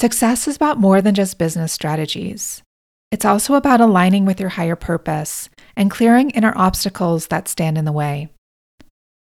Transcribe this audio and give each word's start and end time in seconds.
Success 0.00 0.48
is 0.48 0.56
about 0.56 0.78
more 0.78 1.02
than 1.02 1.14
just 1.14 1.36
business 1.36 1.74
strategies. 1.74 2.62
It's 3.10 3.26
also 3.26 3.52
about 3.52 3.82
aligning 3.82 4.24
with 4.24 4.40
your 4.40 4.48
higher 4.48 4.74
purpose 4.74 5.50
and 5.76 5.90
clearing 5.90 6.30
inner 6.30 6.54
obstacles 6.56 7.26
that 7.26 7.48
stand 7.48 7.76
in 7.76 7.84
the 7.84 7.92
way. 7.92 8.30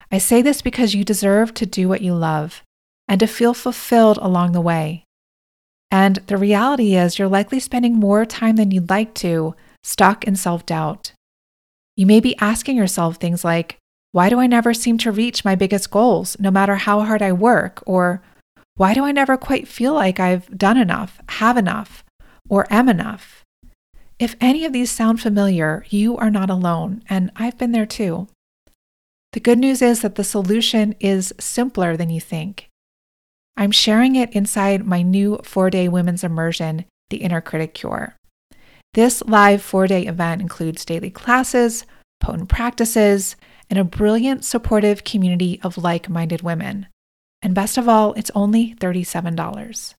I 0.09 0.19
say 0.19 0.41
this 0.41 0.61
because 0.61 0.95
you 0.95 1.03
deserve 1.03 1.53
to 1.55 1.65
do 1.65 1.89
what 1.89 1.99
you 1.99 2.13
love 2.13 2.63
and 3.09 3.19
to 3.19 3.27
feel 3.27 3.53
fulfilled 3.53 4.19
along 4.21 4.53
the 4.53 4.61
way. 4.61 5.03
And 5.91 6.15
the 6.27 6.37
reality 6.37 6.95
is, 6.95 7.19
you're 7.19 7.27
likely 7.27 7.59
spending 7.59 7.95
more 7.95 8.25
time 8.25 8.55
than 8.55 8.71
you'd 8.71 8.89
like 8.89 9.13
to 9.15 9.55
stuck 9.83 10.23
in 10.23 10.37
self 10.37 10.65
doubt. 10.65 11.11
You 11.97 12.05
may 12.05 12.21
be 12.21 12.37
asking 12.39 12.77
yourself 12.77 13.17
things 13.17 13.43
like, 13.43 13.75
Why 14.13 14.29
do 14.29 14.39
I 14.39 14.47
never 14.47 14.73
seem 14.73 14.97
to 14.99 15.11
reach 15.11 15.43
my 15.43 15.55
biggest 15.55 15.91
goals, 15.91 16.37
no 16.39 16.49
matter 16.49 16.75
how 16.75 17.01
hard 17.01 17.21
I 17.21 17.33
work? 17.33 17.83
Or, 17.85 18.21
Why 18.79 18.93
do 18.93 19.03
I 19.03 19.11
never 19.11 19.35
quite 19.35 19.67
feel 19.67 19.93
like 19.93 20.21
I've 20.21 20.57
done 20.57 20.77
enough, 20.77 21.19
have 21.31 21.57
enough, 21.57 22.05
or 22.47 22.65
am 22.69 22.87
enough? 22.87 23.43
If 24.19 24.37
any 24.39 24.63
of 24.63 24.71
these 24.71 24.89
sound 24.89 25.19
familiar, 25.19 25.83
you 25.89 26.15
are 26.15 26.29
not 26.29 26.49
alone, 26.49 27.03
and 27.09 27.29
I've 27.35 27.57
been 27.57 27.73
there 27.73 27.85
too. 27.85 28.29
The 29.33 29.41
good 29.41 29.59
news 29.59 29.81
is 29.81 30.01
that 30.01 30.15
the 30.15 30.23
solution 30.23 30.95
is 31.01 31.33
simpler 31.41 31.97
than 31.97 32.09
you 32.09 32.21
think. 32.21 32.69
I'm 33.57 33.71
sharing 33.71 34.15
it 34.15 34.31
inside 34.31 34.85
my 34.85 35.01
new 35.01 35.41
four 35.43 35.69
day 35.69 35.89
women's 35.89 36.23
immersion, 36.23 36.85
The 37.09 37.17
Inner 37.17 37.41
Critic 37.41 37.73
Cure. 37.73 38.15
This 38.93 39.21
live 39.25 39.61
four 39.61 39.87
day 39.87 40.05
event 40.05 40.41
includes 40.41 40.85
daily 40.85 41.09
classes, 41.09 41.85
potent 42.21 42.47
practices, 42.47 43.35
and 43.69 43.77
a 43.77 43.83
brilliant, 43.83 44.45
supportive 44.45 45.03
community 45.03 45.59
of 45.63 45.77
like 45.77 46.07
minded 46.07 46.43
women. 46.43 46.87
And 47.41 47.55
best 47.55 47.77
of 47.77 47.87
all, 47.87 48.13
it's 48.13 48.31
only 48.35 48.75
$37. 48.75 49.93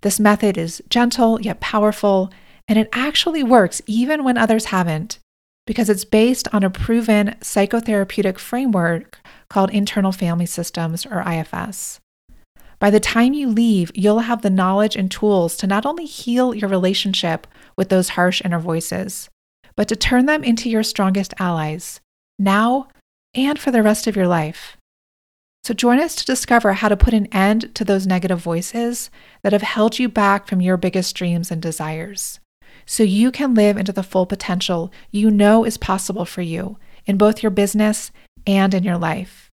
This 0.00 0.18
method 0.18 0.58
is 0.58 0.82
gentle 0.88 1.40
yet 1.40 1.60
powerful, 1.60 2.30
and 2.66 2.78
it 2.78 2.88
actually 2.92 3.42
works 3.42 3.80
even 3.86 4.24
when 4.24 4.36
others 4.36 4.66
haven't, 4.66 5.18
because 5.66 5.88
it's 5.88 6.04
based 6.04 6.48
on 6.52 6.64
a 6.64 6.70
proven 6.70 7.36
psychotherapeutic 7.40 8.38
framework 8.38 9.20
called 9.48 9.70
internal 9.70 10.12
family 10.12 10.46
systems, 10.46 11.06
or 11.06 11.22
IFS. 11.22 12.00
By 12.80 12.90
the 12.90 12.98
time 12.98 13.32
you 13.32 13.48
leave, 13.48 13.92
you'll 13.94 14.20
have 14.20 14.42
the 14.42 14.50
knowledge 14.50 14.96
and 14.96 15.08
tools 15.08 15.56
to 15.58 15.68
not 15.68 15.86
only 15.86 16.04
heal 16.04 16.52
your 16.52 16.68
relationship 16.68 17.46
with 17.76 17.90
those 17.90 18.10
harsh 18.10 18.42
inner 18.44 18.58
voices, 18.58 19.30
but 19.76 19.86
to 19.86 19.94
turn 19.94 20.26
them 20.26 20.42
into 20.42 20.68
your 20.68 20.82
strongest 20.82 21.32
allies, 21.38 22.00
now 22.40 22.88
and 23.34 23.56
for 23.56 23.70
the 23.70 23.84
rest 23.84 24.08
of 24.08 24.16
your 24.16 24.26
life. 24.26 24.76
So 25.64 25.74
join 25.74 26.00
us 26.00 26.16
to 26.16 26.24
discover 26.24 26.72
how 26.72 26.88
to 26.88 26.96
put 26.96 27.14
an 27.14 27.26
end 27.26 27.74
to 27.76 27.84
those 27.84 28.06
negative 28.06 28.40
voices 28.40 29.10
that 29.42 29.52
have 29.52 29.62
held 29.62 29.98
you 29.98 30.08
back 30.08 30.48
from 30.48 30.60
your 30.60 30.76
biggest 30.76 31.14
dreams 31.14 31.50
and 31.50 31.62
desires 31.62 32.40
so 32.86 33.02
you 33.02 33.30
can 33.30 33.54
live 33.54 33.76
into 33.76 33.92
the 33.92 34.02
full 34.02 34.26
potential 34.26 34.92
you 35.10 35.30
know 35.30 35.64
is 35.64 35.76
possible 35.76 36.24
for 36.24 36.42
you 36.42 36.78
in 37.06 37.16
both 37.16 37.42
your 37.42 37.50
business 37.50 38.10
and 38.46 38.74
in 38.74 38.82
your 38.82 38.98
life. 38.98 39.50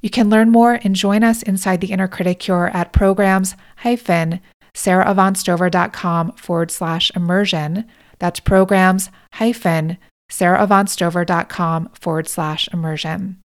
You 0.00 0.10
can 0.10 0.28
learn 0.28 0.50
more 0.50 0.78
and 0.82 0.94
join 0.94 1.24
us 1.24 1.42
inside 1.42 1.80
the 1.80 1.92
Inner 1.92 2.08
Critic 2.08 2.40
Cure 2.40 2.70
at 2.74 2.92
programs 2.92 3.54
hyphen 3.78 4.40
sarahavaughnstover.com 4.74 6.32
forward 6.32 6.70
slash 6.70 7.10
immersion. 7.16 7.86
That's 8.18 8.40
programs 8.40 9.10
hyphen 9.34 9.96
sarahavaughnstover.com 10.30 11.90
forward 11.94 12.28
slash 12.28 12.68
immersion. 12.72 13.38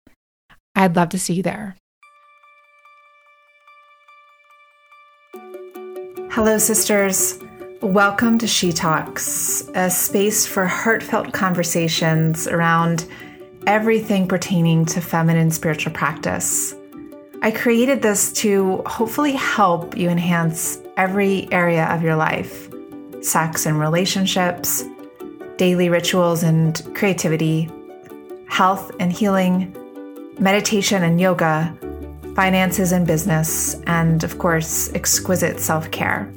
I'd 0.75 0.95
love 0.95 1.09
to 1.09 1.19
see 1.19 1.35
you 1.35 1.43
there. 1.43 1.75
Hello, 6.33 6.57
sisters. 6.57 7.37
Welcome 7.81 8.37
to 8.37 8.47
She 8.47 8.71
Talks, 8.71 9.67
a 9.75 9.89
space 9.89 10.47
for 10.47 10.65
heartfelt 10.65 11.33
conversations 11.33 12.47
around 12.47 13.05
everything 13.67 14.29
pertaining 14.29 14.85
to 14.85 15.01
feminine 15.01 15.51
spiritual 15.51 15.91
practice. 15.91 16.73
I 17.41 17.51
created 17.51 18.01
this 18.01 18.31
to 18.43 18.77
hopefully 18.85 19.33
help 19.33 19.97
you 19.97 20.07
enhance 20.07 20.79
every 20.95 21.51
area 21.51 21.85
of 21.87 22.01
your 22.01 22.15
life 22.15 22.69
sex 23.21 23.65
and 23.65 23.77
relationships, 23.77 24.85
daily 25.57 25.89
rituals 25.89 26.43
and 26.43 26.81
creativity, 26.95 27.69
health 28.47 28.89
and 29.01 29.11
healing, 29.11 29.75
meditation 30.39 31.03
and 31.03 31.19
yoga, 31.19 31.77
finances 32.35 32.91
and 32.91 33.05
business, 33.05 33.75
and 33.87 34.23
of 34.23 34.37
course, 34.39 34.91
exquisite 34.93 35.59
self 35.59 35.91
care. 35.91 36.31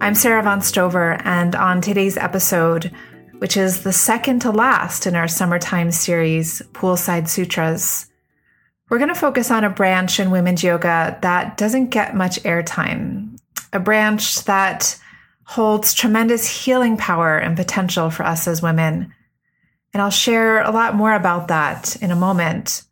I'm 0.00 0.14
Sarah 0.14 0.42
Vaughn 0.42 0.62
Stover, 0.62 1.20
and 1.24 1.54
on 1.54 1.80
today's 1.80 2.16
episode, 2.16 2.90
which 3.38 3.56
is 3.56 3.82
the 3.82 3.92
second 3.92 4.40
to 4.40 4.50
last 4.50 5.06
in 5.06 5.14
our 5.14 5.28
summertime 5.28 5.92
series, 5.92 6.62
Poolside 6.72 7.28
Sutras, 7.28 8.08
we're 8.88 8.98
going 8.98 9.08
to 9.08 9.14
focus 9.14 9.50
on 9.50 9.64
a 9.64 9.70
branch 9.70 10.20
in 10.20 10.30
women's 10.30 10.62
yoga 10.62 11.18
that 11.22 11.56
doesn't 11.56 11.88
get 11.88 12.14
much 12.14 12.42
airtime, 12.42 13.38
a 13.72 13.80
branch 13.80 14.44
that 14.44 14.98
holds 15.44 15.94
tremendous 15.94 16.46
healing 16.64 16.96
power 16.96 17.38
and 17.38 17.56
potential 17.56 18.10
for 18.10 18.24
us 18.24 18.48
as 18.48 18.62
women. 18.62 19.12
And 19.92 20.02
I'll 20.02 20.10
share 20.10 20.62
a 20.62 20.70
lot 20.70 20.94
more 20.94 21.12
about 21.12 21.48
that 21.48 21.96
in 22.02 22.10
a 22.10 22.16
moment. 22.16 22.82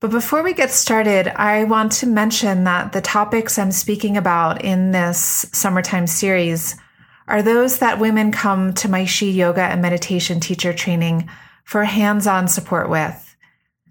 But 0.00 0.12
before 0.12 0.44
we 0.44 0.54
get 0.54 0.70
started, 0.70 1.26
I 1.26 1.64
want 1.64 1.90
to 1.92 2.06
mention 2.06 2.62
that 2.64 2.92
the 2.92 3.00
topics 3.00 3.58
I'm 3.58 3.72
speaking 3.72 4.16
about 4.16 4.64
in 4.64 4.92
this 4.92 5.44
summertime 5.52 6.06
series 6.06 6.76
are 7.26 7.42
those 7.42 7.80
that 7.80 7.98
women 7.98 8.30
come 8.30 8.74
to 8.74 8.88
my 8.88 9.04
She 9.04 9.32
Yoga 9.32 9.62
and 9.62 9.82
Meditation 9.82 10.38
teacher 10.38 10.72
training 10.72 11.28
for 11.64 11.82
hands 11.82 12.28
on 12.28 12.46
support 12.46 12.88
with. 12.88 13.36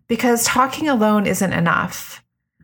Because 0.08 0.46
talking 0.46 0.88
alone 0.88 1.28
isn't 1.28 1.52
enough. 1.52 2.24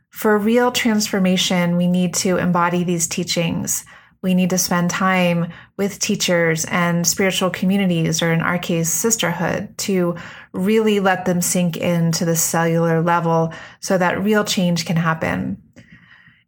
For 0.09 0.37
real 0.37 0.71
transformation, 0.71 1.75
we 1.75 1.87
need 1.87 2.13
to 2.15 2.37
embody 2.37 2.85
these 2.85 3.07
teachings 3.07 3.83
we 4.23 4.33
need 4.33 4.49
to 4.51 4.57
spend 4.57 4.89
time 4.89 5.51
with 5.77 5.99
teachers 5.99 6.63
and 6.65 7.05
spiritual 7.05 7.49
communities, 7.49 8.21
or 8.21 8.31
in 8.31 8.39
our 8.39 8.57
case, 8.57 8.89
sisterhood, 8.89 9.77
to 9.79 10.15
really 10.53 11.01
let 11.01 11.25
them 11.25 11.41
sink 11.41 11.75
into 11.75 12.23
the 12.23 12.35
cellular 12.35 13.01
level 13.01 13.53
so 13.81 13.97
that 13.97 14.23
real 14.23 14.45
change 14.45 14.85
can 14.85 14.95
happen. 14.95 15.61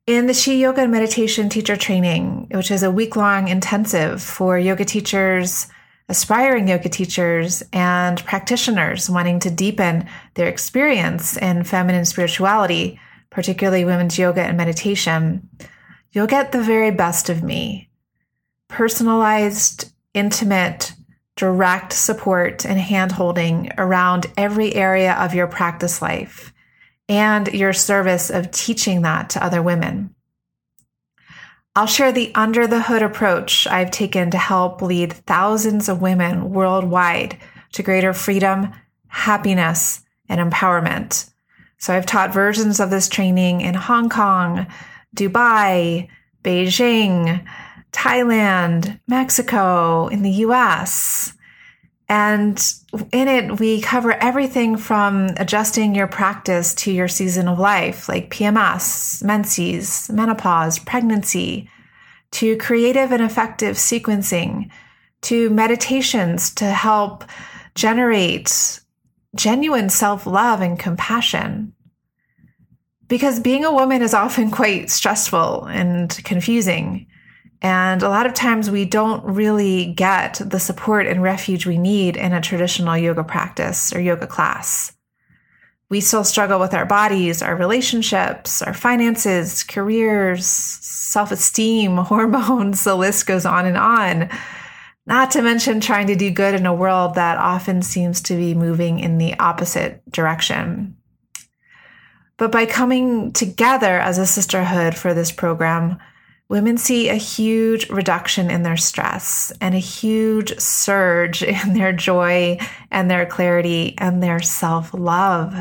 In 0.07 0.27
the 0.27 0.33
She 0.33 0.61
Yoga 0.61 0.83
and 0.83 0.91
Meditation 0.91 1.49
Teacher 1.49 1.75
Training, 1.75 2.47
which 2.51 2.71
is 2.71 2.81
a 2.81 2.91
week 2.91 3.17
long 3.17 3.49
intensive 3.49 4.21
for 4.21 4.57
yoga 4.57 4.85
teachers, 4.85 5.67
aspiring 6.07 6.69
yoga 6.69 6.87
teachers, 6.87 7.61
and 7.73 8.23
practitioners 8.23 9.09
wanting 9.09 9.39
to 9.39 9.49
deepen 9.49 10.07
their 10.35 10.47
experience 10.47 11.35
in 11.35 11.63
feminine 11.63 12.05
spirituality, 12.05 12.99
particularly 13.31 13.83
women's 13.83 14.17
yoga 14.17 14.41
and 14.41 14.55
meditation 14.55 15.49
you'll 16.15 16.25
get 16.25 16.51
the 16.53 16.63
very 16.63 16.89
best 16.89 17.29
of 17.29 17.43
me 17.43 17.89
personalized, 18.67 19.91
intimate, 20.15 20.93
direct 21.35 21.93
support 21.93 22.65
and 22.65 22.79
handholding 22.79 23.71
around 23.77 24.25
every 24.37 24.73
area 24.73 25.13
of 25.13 25.35
your 25.35 25.47
practice 25.47 26.01
life 26.01 26.51
and 27.07 27.53
your 27.53 27.73
service 27.73 28.31
of 28.31 28.49
teaching 28.49 29.03
that 29.03 29.29
to 29.29 29.43
other 29.43 29.61
women. 29.61 30.15
I'll 31.75 31.85
share 31.85 32.11
the 32.11 32.33
under 32.33 32.65
the 32.65 32.81
hood 32.81 33.03
approach 33.03 33.67
I've 33.67 33.91
taken 33.91 34.31
to 34.31 34.37
help 34.37 34.81
lead 34.81 35.13
thousands 35.13 35.89
of 35.89 36.01
women 36.01 36.51
worldwide 36.51 37.37
to 37.73 37.83
greater 37.83 38.13
freedom, 38.13 38.71
happiness, 39.07 40.01
and 40.27 40.39
empowerment. 40.39 41.29
So 41.77 41.93
I've 41.93 42.05
taught 42.05 42.33
versions 42.33 42.79
of 42.79 42.89
this 42.89 43.09
training 43.09 43.61
in 43.61 43.73
Hong 43.75 44.09
Kong, 44.09 44.65
Dubai, 45.15 46.07
Beijing, 46.43 47.45
Thailand, 47.91 48.99
Mexico, 49.07 50.07
in 50.07 50.21
the 50.21 50.31
US. 50.31 51.33
And 52.07 52.61
in 53.11 53.27
it, 53.27 53.59
we 53.59 53.81
cover 53.81 54.11
everything 54.11 54.77
from 54.77 55.29
adjusting 55.37 55.95
your 55.95 56.07
practice 56.07 56.75
to 56.75 56.91
your 56.91 57.07
season 57.07 57.47
of 57.47 57.57
life, 57.57 58.07
like 58.07 58.29
PMS, 58.29 59.23
menses, 59.23 60.09
menopause, 60.11 60.77
pregnancy, 60.77 61.69
to 62.31 62.57
creative 62.57 63.11
and 63.11 63.23
effective 63.23 63.77
sequencing, 63.77 64.69
to 65.21 65.49
meditations 65.49 66.53
to 66.55 66.65
help 66.65 67.23
generate 67.73 68.81
genuine 69.35 69.89
self 69.89 70.27
love 70.27 70.61
and 70.61 70.77
compassion 70.77 71.73
because 73.07 73.39
being 73.39 73.65
a 73.65 73.73
woman 73.73 74.01
is 74.01 74.13
often 74.13 74.51
quite 74.51 74.89
stressful 74.89 75.65
and 75.65 76.09
confusing. 76.23 77.07
And 77.61 78.03
a 78.03 78.09
lot 78.09 78.25
of 78.25 78.33
times 78.33 78.69
we 78.69 78.85
don't 78.85 79.23
really 79.23 79.93
get 79.93 80.41
the 80.43 80.59
support 80.59 81.07
and 81.07 81.23
refuge 81.23 81.65
we 81.65 81.77
need 81.77 82.17
in 82.17 82.33
a 82.33 82.41
traditional 82.41 82.97
yoga 82.97 83.23
practice 83.23 83.93
or 83.93 83.99
yoga 83.99 84.27
class. 84.27 84.93
We 85.89 86.01
still 86.01 86.23
struggle 86.23 86.59
with 86.59 86.73
our 86.73 86.85
bodies, 86.85 87.41
our 87.41 87.55
relationships, 87.55 88.61
our 88.61 88.73
finances, 88.73 89.63
careers, 89.63 90.45
self 90.45 91.31
esteem, 91.31 91.97
hormones, 91.97 92.83
the 92.83 92.95
list 92.95 93.27
goes 93.27 93.45
on 93.45 93.65
and 93.65 93.77
on. 93.77 94.29
Not 95.07 95.31
to 95.31 95.43
mention 95.43 95.79
trying 95.79 96.07
to 96.07 96.15
do 96.15 96.31
good 96.31 96.55
in 96.55 96.65
a 96.65 96.73
world 96.73 97.15
that 97.15 97.37
often 97.37 97.83
seems 97.83 98.21
to 98.21 98.35
be 98.35 98.55
moving 98.55 98.99
in 98.99 99.19
the 99.19 99.37
opposite 99.39 100.01
direction. 100.11 100.97
But 102.37 102.51
by 102.51 102.65
coming 102.65 103.31
together 103.31 103.97
as 103.99 104.17
a 104.17 104.25
sisterhood 104.25 104.95
for 104.95 105.13
this 105.13 105.31
program, 105.31 105.99
women 106.49 106.77
see 106.77 107.09
a 107.09 107.15
huge 107.15 107.89
reduction 107.89 108.51
in 108.51 108.63
their 108.63 108.77
stress 108.77 109.53
and 109.61 109.73
a 109.73 109.79
huge 109.79 110.59
surge 110.59 111.43
in 111.43 111.73
their 111.73 111.93
joy 111.93 112.59
and 112.91 113.09
their 113.09 113.25
clarity 113.25 113.95
and 113.97 114.21
their 114.21 114.41
self 114.41 114.93
love. 114.93 115.55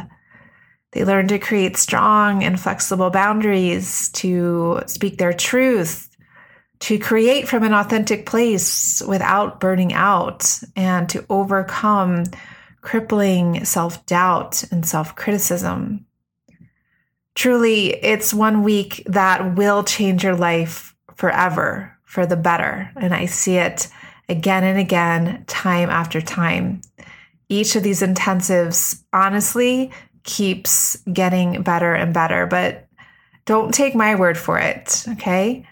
They 0.92 1.04
learn 1.04 1.26
to 1.28 1.38
create 1.40 1.76
strong 1.76 2.44
and 2.44 2.58
flexible 2.58 3.10
boundaries, 3.10 4.10
to 4.10 4.82
speak 4.86 5.18
their 5.18 5.32
truth, 5.32 6.08
to 6.80 6.98
create 6.98 7.48
from 7.48 7.64
an 7.64 7.74
authentic 7.74 8.26
place 8.26 9.02
without 9.02 9.58
burning 9.58 9.92
out, 9.92 10.60
and 10.76 11.08
to 11.08 11.24
overcome 11.28 12.24
crippling 12.80 13.64
self 13.64 14.06
doubt 14.06 14.62
and 14.70 14.86
self 14.86 15.16
criticism. 15.16 16.06
Truly, 17.34 17.94
it's 18.04 18.32
one 18.32 18.62
week 18.62 19.02
that 19.06 19.56
will 19.56 19.82
change 19.82 20.22
your 20.22 20.36
life 20.36 20.94
forever 21.16 21.96
for 22.04 22.26
the 22.26 22.36
better. 22.36 22.90
And 22.96 23.14
I 23.14 23.26
see 23.26 23.56
it 23.56 23.88
again 24.28 24.64
and 24.64 24.78
again, 24.78 25.44
time 25.46 25.90
after 25.90 26.20
time. 26.20 26.80
Each 27.48 27.76
of 27.76 27.82
these 27.82 28.02
intensives, 28.02 29.02
honestly, 29.12 29.90
keeps 30.22 30.96
getting 31.12 31.62
better 31.62 31.92
and 31.94 32.14
better, 32.14 32.46
but 32.46 32.88
don't 33.44 33.74
take 33.74 33.94
my 33.94 34.14
word 34.14 34.38
for 34.38 34.58
it, 34.58 35.04
okay? 35.08 35.66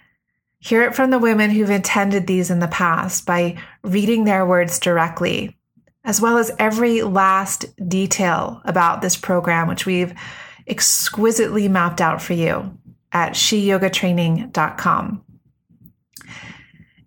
Hear 0.58 0.82
it 0.82 0.94
from 0.94 1.10
the 1.10 1.18
women 1.18 1.50
who've 1.50 1.70
attended 1.70 2.26
these 2.26 2.50
in 2.50 2.58
the 2.58 2.68
past 2.68 3.24
by 3.24 3.56
reading 3.82 4.24
their 4.24 4.44
words 4.44 4.78
directly, 4.78 5.56
as 6.04 6.20
well 6.20 6.36
as 6.36 6.52
every 6.58 7.02
last 7.02 7.64
detail 7.88 8.60
about 8.64 9.00
this 9.00 9.16
program, 9.16 9.68
which 9.68 9.86
we've 9.86 10.12
exquisitely 10.66 11.68
mapped 11.68 12.00
out 12.00 12.22
for 12.22 12.32
you 12.32 12.76
at 13.12 13.32
sheyogatraining.com. 13.32 15.24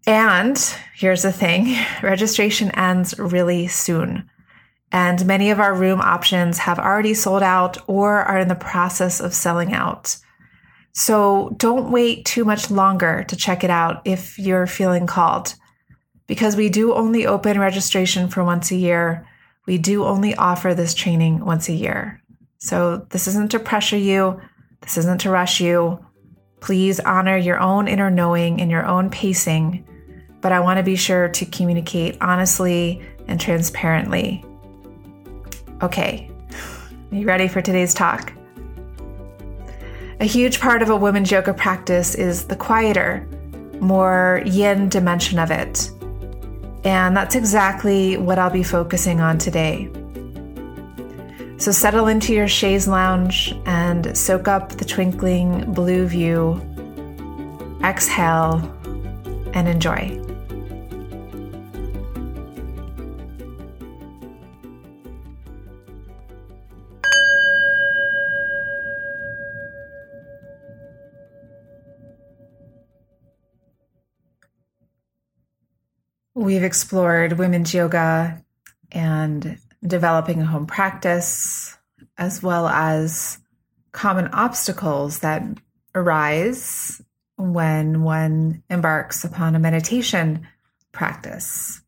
And 0.08 0.58
here's 0.96 1.24
the 1.24 1.32
thing 1.32 1.76
registration 2.04 2.72
ends 2.72 3.18
really 3.18 3.68
soon. 3.68 4.30
And 4.92 5.26
many 5.26 5.50
of 5.50 5.60
our 5.60 5.74
room 5.74 6.00
options 6.00 6.60
have 6.60 6.80
already 6.80 7.14
sold 7.14 7.44
out 7.44 7.78
or 7.88 8.22
are 8.22 8.40
in 8.40 8.48
the 8.48 8.56
process 8.56 9.20
of 9.20 9.34
selling 9.34 9.74
out. 9.74 10.18
So 10.94 11.54
don't 11.58 11.92
wait 11.92 12.24
too 12.24 12.46
much 12.46 12.72
longer 12.72 13.26
to 13.28 13.36
check 13.36 13.64
it 13.66 13.70
out 13.70 14.02
if 14.06 14.40
you're 14.40 14.68
feeling 14.68 15.08
called. 15.08 15.56
Because 16.28 16.56
we 16.56 16.70
do 16.70 16.94
only 16.94 17.26
open 17.26 17.60
registration 17.60 18.30
for 18.30 18.44
once 18.44 18.72
a 18.72 18.76
year, 18.78 19.28
we 19.68 19.78
do 19.78 20.06
only 20.06 20.34
offer 20.36 20.74
this 20.74 20.94
training 20.94 21.44
once 21.44 21.68
a 21.68 21.74
year. 21.74 22.22
So 22.66 23.06
this 23.12 23.28
isn't 23.28 23.52
to 23.52 23.60
pressure 23.60 23.96
you, 23.96 24.42
this 24.82 24.98
isn't 24.98 25.22
to 25.22 25.30
rush 25.30 25.62
you. 25.62 26.04
Please 26.62 27.00
honor 27.00 27.38
your 27.38 27.60
own 27.60 27.88
inner 27.88 28.10
knowing 28.10 28.60
and 28.60 28.72
your 28.72 28.84
own 28.88 29.12
pacing, 29.12 29.88
but 30.42 30.52
I 30.52 30.60
want 30.62 30.78
to 30.78 30.84
be 30.84 30.96
sure 30.96 31.30
to 31.30 31.46
communicate 31.46 32.18
honestly 32.22 33.04
and 33.28 33.40
transparently. 33.40 34.44
Okay, 35.84 36.28
are 37.12 37.16
you 37.16 37.28
ready 37.28 37.48
for 37.48 37.62
today's 37.62 37.94
talk? 37.94 38.34
A 40.20 40.26
huge 40.26 40.60
part 40.60 40.82
of 40.82 40.90
a 40.90 40.98
women's 40.98 41.30
yoga 41.30 41.54
practice 41.54 42.16
is 42.16 42.48
the 42.48 42.56
quieter, 42.56 43.28
more 43.80 44.42
yin 44.44 44.90
dimension 44.90 45.38
of 45.38 45.52
it. 45.52 45.92
And 46.84 47.16
that's 47.16 47.36
exactly 47.36 48.18
what 48.18 48.40
I'll 48.40 48.50
be 48.50 48.64
focusing 48.64 49.22
on 49.22 49.38
today. 49.38 49.92
So 51.58 51.72
settle 51.72 52.08
into 52.08 52.34
your 52.34 52.48
chaise 52.48 52.88
lounge 52.88 53.56
and 53.66 54.16
soak 54.16 54.48
up 54.48 54.70
the 54.74 54.86
twinkling 54.86 55.74
blue 55.74 56.08
view. 56.08 56.62
Exhale 57.84 58.58
and 59.54 59.68
enjoy. 59.68 60.22
We've 76.36 76.64
explored 76.64 77.40
women's 77.40 77.74
yoga 77.74 78.44
and 78.92 79.58
developing 79.86 80.42
a 80.42 80.46
home 80.46 80.66
practice, 80.66 81.78
as 82.18 82.42
well 82.42 82.68
as 82.68 83.38
common 83.92 84.28
obstacles 84.28 85.20
that 85.20 85.44
arise 85.94 87.02
when 87.38 88.04
one 88.04 88.64
embarks 88.70 89.24
upon 89.24 89.56
a 89.56 89.60
meditation 89.60 90.48
practice. 90.92 91.82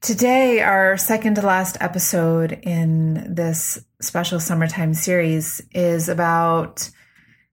Today, 0.00 0.60
our 0.60 0.96
second 0.96 1.34
to 1.34 1.42
last 1.42 1.76
episode 1.80 2.52
in 2.62 3.34
this 3.34 3.84
special 4.00 4.38
summertime 4.38 4.94
series 4.94 5.60
is 5.72 6.08
about 6.08 6.88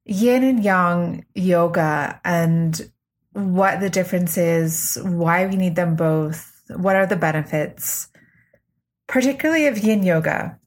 yin 0.06 0.44
and 0.44 0.63
yang 0.63 1.25
yoga 1.33 2.21
and 2.23 2.89
what 3.33 3.79
the 3.79 3.89
difference 3.89 4.38
is, 4.38 4.97
why 5.01 5.47
we 5.47 5.56
need 5.56 5.75
them 5.75 5.95
both, 5.95 6.61
what 6.69 6.95
are 6.95 7.07
the 7.07 7.15
benefits, 7.15 8.07
particularly 9.07 9.68
of 9.68 9.78
yin 9.78 10.04
yoga, 10.04 10.60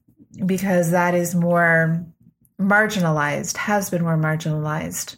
because 0.45 0.91
that 0.91 1.13
is 1.13 1.35
more 1.35 2.05
marginalized, 2.59 3.57
has 3.57 3.89
been 3.89 4.03
more 4.03 4.17
marginalized. 4.17 5.17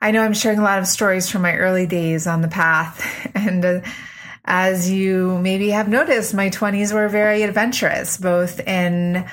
I 0.00 0.10
know 0.10 0.22
I'm 0.22 0.34
sharing 0.34 0.58
a 0.58 0.64
lot 0.64 0.78
of 0.78 0.86
stories 0.86 1.30
from 1.30 1.42
my 1.42 1.56
early 1.56 1.86
days 1.86 2.26
on 2.26 2.42
the 2.42 2.48
path. 2.48 3.04
And 3.34 3.64
uh, 3.64 3.80
as 4.44 4.90
you 4.90 5.38
maybe 5.38 5.70
have 5.70 5.88
noticed, 5.88 6.34
my 6.34 6.50
20s 6.50 6.92
were 6.92 7.08
very 7.08 7.42
adventurous, 7.42 8.16
both 8.16 8.58
in 8.60 9.24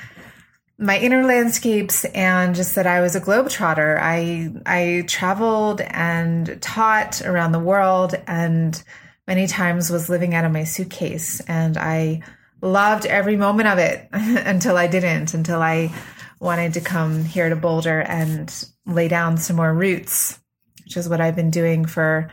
my 0.77 0.99
inner 0.99 1.23
landscapes 1.23 2.05
and 2.05 2.55
just 2.55 2.75
that 2.75 2.85
I 2.85 3.01
was 3.01 3.15
a 3.15 3.21
globetrotter. 3.21 3.99
I 3.99 4.51
I 4.65 5.03
traveled 5.07 5.81
and 5.81 6.61
taught 6.61 7.21
around 7.21 7.53
the 7.53 7.59
world 7.59 8.15
and 8.27 8.81
many 9.27 9.47
times 9.47 9.89
was 9.89 10.09
living 10.09 10.33
out 10.33 10.45
of 10.45 10.51
my 10.51 10.63
suitcase 10.63 11.39
and 11.41 11.77
I 11.77 12.21
loved 12.61 13.05
every 13.05 13.35
moment 13.35 13.67
of 13.67 13.77
it 13.77 14.07
until 14.13 14.77
I 14.77 14.87
didn't, 14.87 15.33
until 15.33 15.61
I 15.61 15.93
wanted 16.39 16.73
to 16.73 16.81
come 16.81 17.23
here 17.23 17.49
to 17.49 17.55
Boulder 17.55 18.01
and 18.01 18.53
lay 18.85 19.07
down 19.07 19.37
some 19.37 19.55
more 19.55 19.73
roots, 19.73 20.39
which 20.83 20.97
is 20.97 21.07
what 21.07 21.21
I've 21.21 21.35
been 21.35 21.51
doing 21.51 21.85
for 21.85 22.29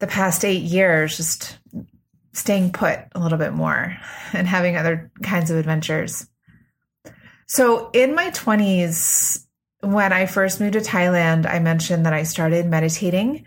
the 0.00 0.06
past 0.06 0.44
eight 0.44 0.62
years, 0.62 1.16
just 1.16 1.58
staying 2.32 2.72
put 2.72 2.98
a 3.14 3.20
little 3.20 3.38
bit 3.38 3.52
more 3.52 3.96
and 4.32 4.46
having 4.46 4.76
other 4.76 5.10
kinds 5.22 5.50
of 5.50 5.56
adventures. 5.56 6.26
So 7.46 7.90
in 7.92 8.14
my 8.14 8.30
20s, 8.30 9.44
when 9.80 10.12
I 10.12 10.26
first 10.26 10.60
moved 10.60 10.72
to 10.72 10.80
Thailand, 10.80 11.46
I 11.46 11.58
mentioned 11.58 12.06
that 12.06 12.14
I 12.14 12.22
started 12.22 12.66
meditating 12.66 13.46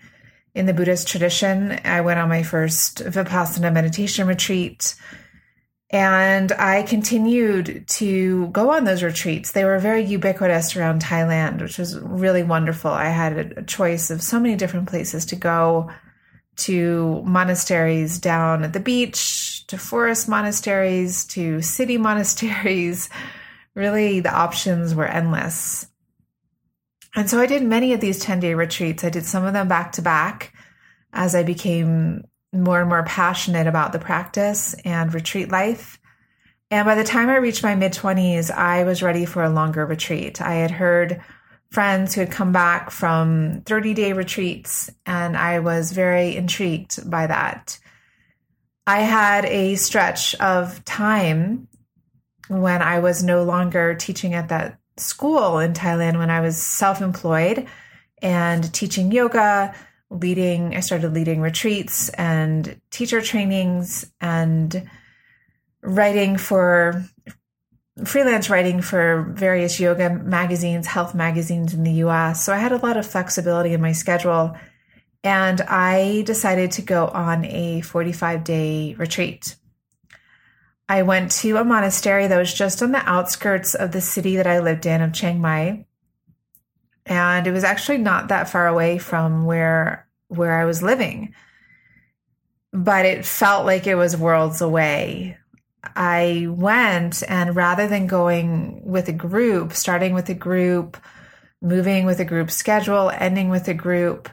in 0.58 0.66
the 0.66 0.74
Buddhist 0.74 1.08
tradition. 1.08 1.80
I 1.86 2.02
went 2.02 2.20
on 2.20 2.30
my 2.30 2.44
first 2.44 2.98
Vipassana 2.98 3.72
meditation 3.72 4.28
retreat. 4.28 4.96
And 5.90 6.52
I 6.52 6.84
continued 6.84 7.86
to 7.88 8.48
go 8.48 8.72
on 8.72 8.84
those 8.84 9.04
retreats. 9.04 9.52
They 9.52 9.64
were 9.64 9.80
very 9.80 10.04
ubiquitous 10.04 10.76
around 10.76 11.02
Thailand, 11.02 11.62
which 11.62 11.78
was 11.78 11.98
really 11.98 12.44
wonderful. 12.44 12.92
I 12.92 13.06
had 13.06 13.38
a 13.58 13.64
choice 13.64 14.10
of 14.10 14.22
so 14.22 14.40
many 14.40 14.56
different 14.56 14.90
places 14.90 15.26
to 15.28 15.38
go 15.38 15.90
to 16.58 17.22
monasteries 17.24 18.20
down 18.20 18.64
at 18.64 18.74
the 18.74 18.80
beach, 18.80 19.66
to 19.68 19.78
forest 19.78 20.28
monasteries, 20.28 21.24
to 21.26 21.62
city 21.62 21.98
monasteries. 22.10 23.10
Really, 23.76 24.20
the 24.20 24.34
options 24.34 24.94
were 24.94 25.06
endless. 25.06 25.88
And 27.16 27.30
so 27.30 27.40
I 27.40 27.46
did 27.46 27.64
many 27.64 27.94
of 27.94 28.02
these 28.02 28.20
10 28.20 28.40
day 28.40 28.54
retreats. 28.54 29.04
I 29.04 29.10
did 29.10 29.26
some 29.26 29.46
of 29.46 29.54
them 29.54 29.68
back 29.68 29.94
to 29.94 30.02
back 30.02 30.54
as 31.14 31.36
I 31.36 31.44
became 31.44 32.26
more 32.54 32.80
and 32.80 32.90
more 32.90 33.04
passionate 33.04 33.68
about 33.68 33.92
the 33.92 34.00
practice 34.00 34.76
and 34.86 35.14
retreat 35.14 35.50
life. 35.50 36.00
And 36.70 36.86
by 36.86 36.96
the 36.96 37.04
time 37.04 37.30
I 37.30 37.38
reached 37.38 37.64
my 37.64 37.76
mid 37.76 37.94
20s, 37.94 38.52
I 38.52 38.84
was 38.84 39.04
ready 39.04 39.26
for 39.26 39.44
a 39.44 39.50
longer 39.50 39.86
retreat. 39.86 40.42
I 40.42 40.56
had 40.56 40.72
heard 40.72 41.22
friends 41.72 42.14
who 42.14 42.22
had 42.22 42.32
come 42.32 42.52
back 42.52 42.92
from 42.92 43.62
30 43.66 43.94
day 43.94 44.14
retreats, 44.14 44.90
and 45.06 45.38
I 45.38 45.60
was 45.60 45.92
very 45.92 46.36
intrigued 46.36 47.10
by 47.10 47.28
that. 47.28 47.80
I 48.86 49.00
had 49.00 49.46
a 49.46 49.76
stretch 49.76 50.34
of 50.36 50.84
time 50.86 51.68
when 52.48 52.82
I 52.82 53.00
was 53.00 53.24
no 53.24 53.44
longer 53.44 53.96
teaching 53.96 54.34
at 54.34 54.50
that 54.50 54.80
school 54.98 55.60
in 55.60 55.74
Thailand, 55.74 56.18
when 56.18 56.30
I 56.30 56.42
was 56.42 56.58
self 56.58 57.02
employed 57.02 57.68
and 58.22 58.74
teaching 58.74 59.12
yoga, 59.12 59.74
leading, 60.10 60.76
I 60.76 60.80
started 60.80 61.14
leading 61.14 61.42
retreats 61.42 62.10
and 62.10 62.80
teacher 62.92 63.22
trainings 63.22 64.06
and 64.22 64.90
writing 65.82 66.38
for 66.38 67.04
freelance 68.06 68.50
writing 68.50 68.82
for 68.82 69.34
various 69.36 69.80
yoga 69.80 70.10
magazines, 70.10 70.86
health 70.86 71.16
magazines 71.16 71.74
in 71.74 71.84
the 71.84 71.94
US. 72.04 72.44
So 72.44 72.54
I 72.54 72.58
had 72.58 72.72
a 72.72 72.78
lot 72.78 72.98
of 72.98 73.08
flexibility 73.08 73.74
in 73.74 73.82
my 73.82 73.92
schedule. 73.92 74.56
And 75.24 75.62
I 75.62 76.22
decided 76.26 76.72
to 76.74 76.82
go 76.84 77.08
on 77.08 77.44
a 77.46 77.82
45 77.82 78.44
day 78.44 78.96
retreat. 78.98 79.56
I 80.90 81.02
went 81.02 81.32
to 81.34 81.58
a 81.58 81.66
monastery 81.66 82.28
that 82.28 82.38
was 82.38 82.54
just 82.54 82.82
on 82.82 82.92
the 82.92 83.10
outskirts 83.10 83.76
of 83.76 83.92
the 83.92 84.02
city 84.02 84.38
that 84.38 84.48
I 84.48 84.60
lived 84.60 84.86
in, 84.86 85.02
of 85.02 85.14
Chiang 85.14 85.42
Mai. 85.42 85.86
And 87.06 87.48
it 87.48 87.52
was 87.52 87.64
actually 87.64 87.98
not 87.98 88.30
that 88.30 88.50
far 88.50 88.68
away 88.68 88.98
from 88.98 89.46
where 89.46 90.08
where 90.30 90.60
I 90.60 90.66
was 90.66 90.84
living. 90.84 91.34
But 92.74 93.06
it 93.06 93.26
felt 93.26 93.66
like 93.66 93.88
it 93.88 93.96
was 93.96 94.18
worlds 94.18 94.62
away. 94.62 95.38
I 95.96 96.48
went 96.50 97.24
and 97.30 97.56
rather 97.56 97.88
than 97.88 98.08
going 98.08 98.82
with 98.84 99.08
a 99.08 99.14
group, 99.14 99.74
starting 99.74 100.14
with 100.14 100.28
a 100.30 100.34
group, 100.34 100.98
moving 101.62 102.06
with 102.06 102.20
a 102.20 102.26
group 102.26 102.52
schedule, 102.52 103.10
ending 103.10 103.50
with 103.50 103.68
a 103.68 103.74
group, 103.74 104.30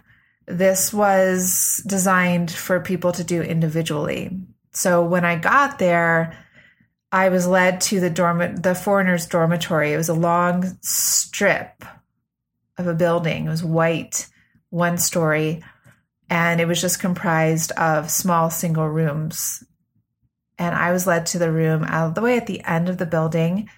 this 0.47 0.93
was 0.93 1.83
designed 1.87 2.51
for 2.51 2.81
people 2.81 3.13
to 3.13 3.25
do 3.25 3.41
individually. 3.41 4.37
So 4.75 5.05
when 5.05 5.25
I 5.25 5.37
got 5.37 5.79
there, 5.79 6.37
I 7.13 7.29
was 7.29 7.47
led 7.47 7.81
to 7.83 8.01
the 8.01 8.11
dorm 8.11 8.57
the 8.57 8.75
foreigners 8.75 9.27
dormitory. 9.27 9.93
It 9.93 9.97
was 9.97 10.09
a 10.09 10.15
long 10.15 10.77
strip 10.83 11.85
of 12.77 12.87
a 12.87 12.95
building. 12.95 13.47
It 13.47 13.51
was 13.51 13.63
white, 13.63 14.27
one 14.71 14.99
story, 14.99 15.63
and 16.29 16.61
it 16.61 16.67
was 16.67 16.81
just 16.81 17.01
comprised 17.01 17.71
of 17.73 18.11
small 18.11 18.51
single 18.51 18.89
rooms. 18.89 19.63
And 20.59 20.75
I 20.75 20.93
was 20.93 21.07
led 21.07 21.27
to 21.27 21.39
the 21.39 21.53
room 21.53 21.85
out 21.85 22.09
of 22.09 22.15
the 22.15 22.23
way 22.23 22.37
at 22.37 22.47
the 22.47 22.65
end 22.65 22.89
of 22.89 22.99
the 22.99 23.07
building. 23.07 23.69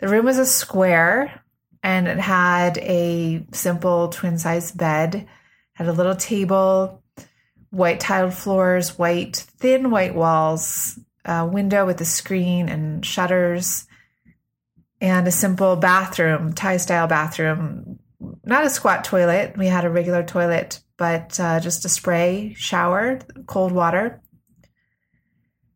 The 0.00 0.08
room 0.08 0.24
was 0.24 0.38
a 0.38 0.46
square 0.46 1.42
and 1.82 2.06
it 2.08 2.18
had 2.18 2.78
a 2.78 3.44
simple 3.52 4.08
twin 4.08 4.38
size 4.38 4.72
bed, 4.72 5.28
had 5.74 5.88
a 5.88 5.92
little 5.92 6.14
table, 6.14 7.01
white 7.72 8.00
tiled 8.00 8.34
floors, 8.34 8.98
white, 8.98 9.36
thin 9.36 9.90
white 9.90 10.14
walls, 10.14 10.98
a 11.24 11.46
window 11.46 11.86
with 11.86 12.00
a 12.02 12.04
screen 12.04 12.68
and 12.68 13.04
shutters, 13.04 13.86
and 15.00 15.26
a 15.26 15.32
simple 15.32 15.76
bathroom, 15.76 16.52
Thai 16.52 16.76
style 16.76 17.06
bathroom. 17.06 17.98
Not 18.44 18.66
a 18.66 18.70
squat 18.70 19.04
toilet. 19.04 19.56
We 19.56 19.66
had 19.66 19.84
a 19.84 19.90
regular 19.90 20.22
toilet, 20.22 20.80
but 20.98 21.40
uh, 21.40 21.60
just 21.60 21.84
a 21.86 21.88
spray 21.88 22.54
shower, 22.56 23.20
cold 23.46 23.72
water. 23.72 24.20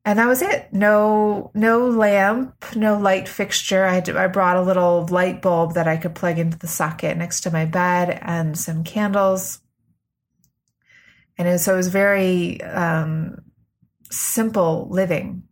And 0.05 0.19
that 0.19 0.29
was 0.29 0.43
it. 0.43 0.73
No, 0.73 1.51
no 1.55 1.89
lamp, 1.89 2.77
no 2.77 2.99
light 2.99 3.27
fixture. 3.27 3.85
I, 3.85 3.95
had, 3.95 4.09
I 4.11 4.27
brought 4.29 4.59
a 4.59 4.63
little 4.63 5.07
light 5.11 5.41
bulb 5.41 5.75
that 5.75 5.89
I 5.89 5.97
could 5.97 6.15
plug 6.15 6.39
into 6.39 6.59
the 6.59 6.69
socket 6.69 7.17
next 7.17 7.41
to 7.41 7.51
my 7.51 7.65
bed 7.65 8.21
and 8.23 8.57
some 8.57 8.85
candles. 8.85 9.61
And 11.39 11.61
so 11.61 11.75
it 11.75 11.77
was 11.77 11.89
very 11.89 12.63
um, 12.63 13.43
simple 14.11 14.89
living. 14.91 15.43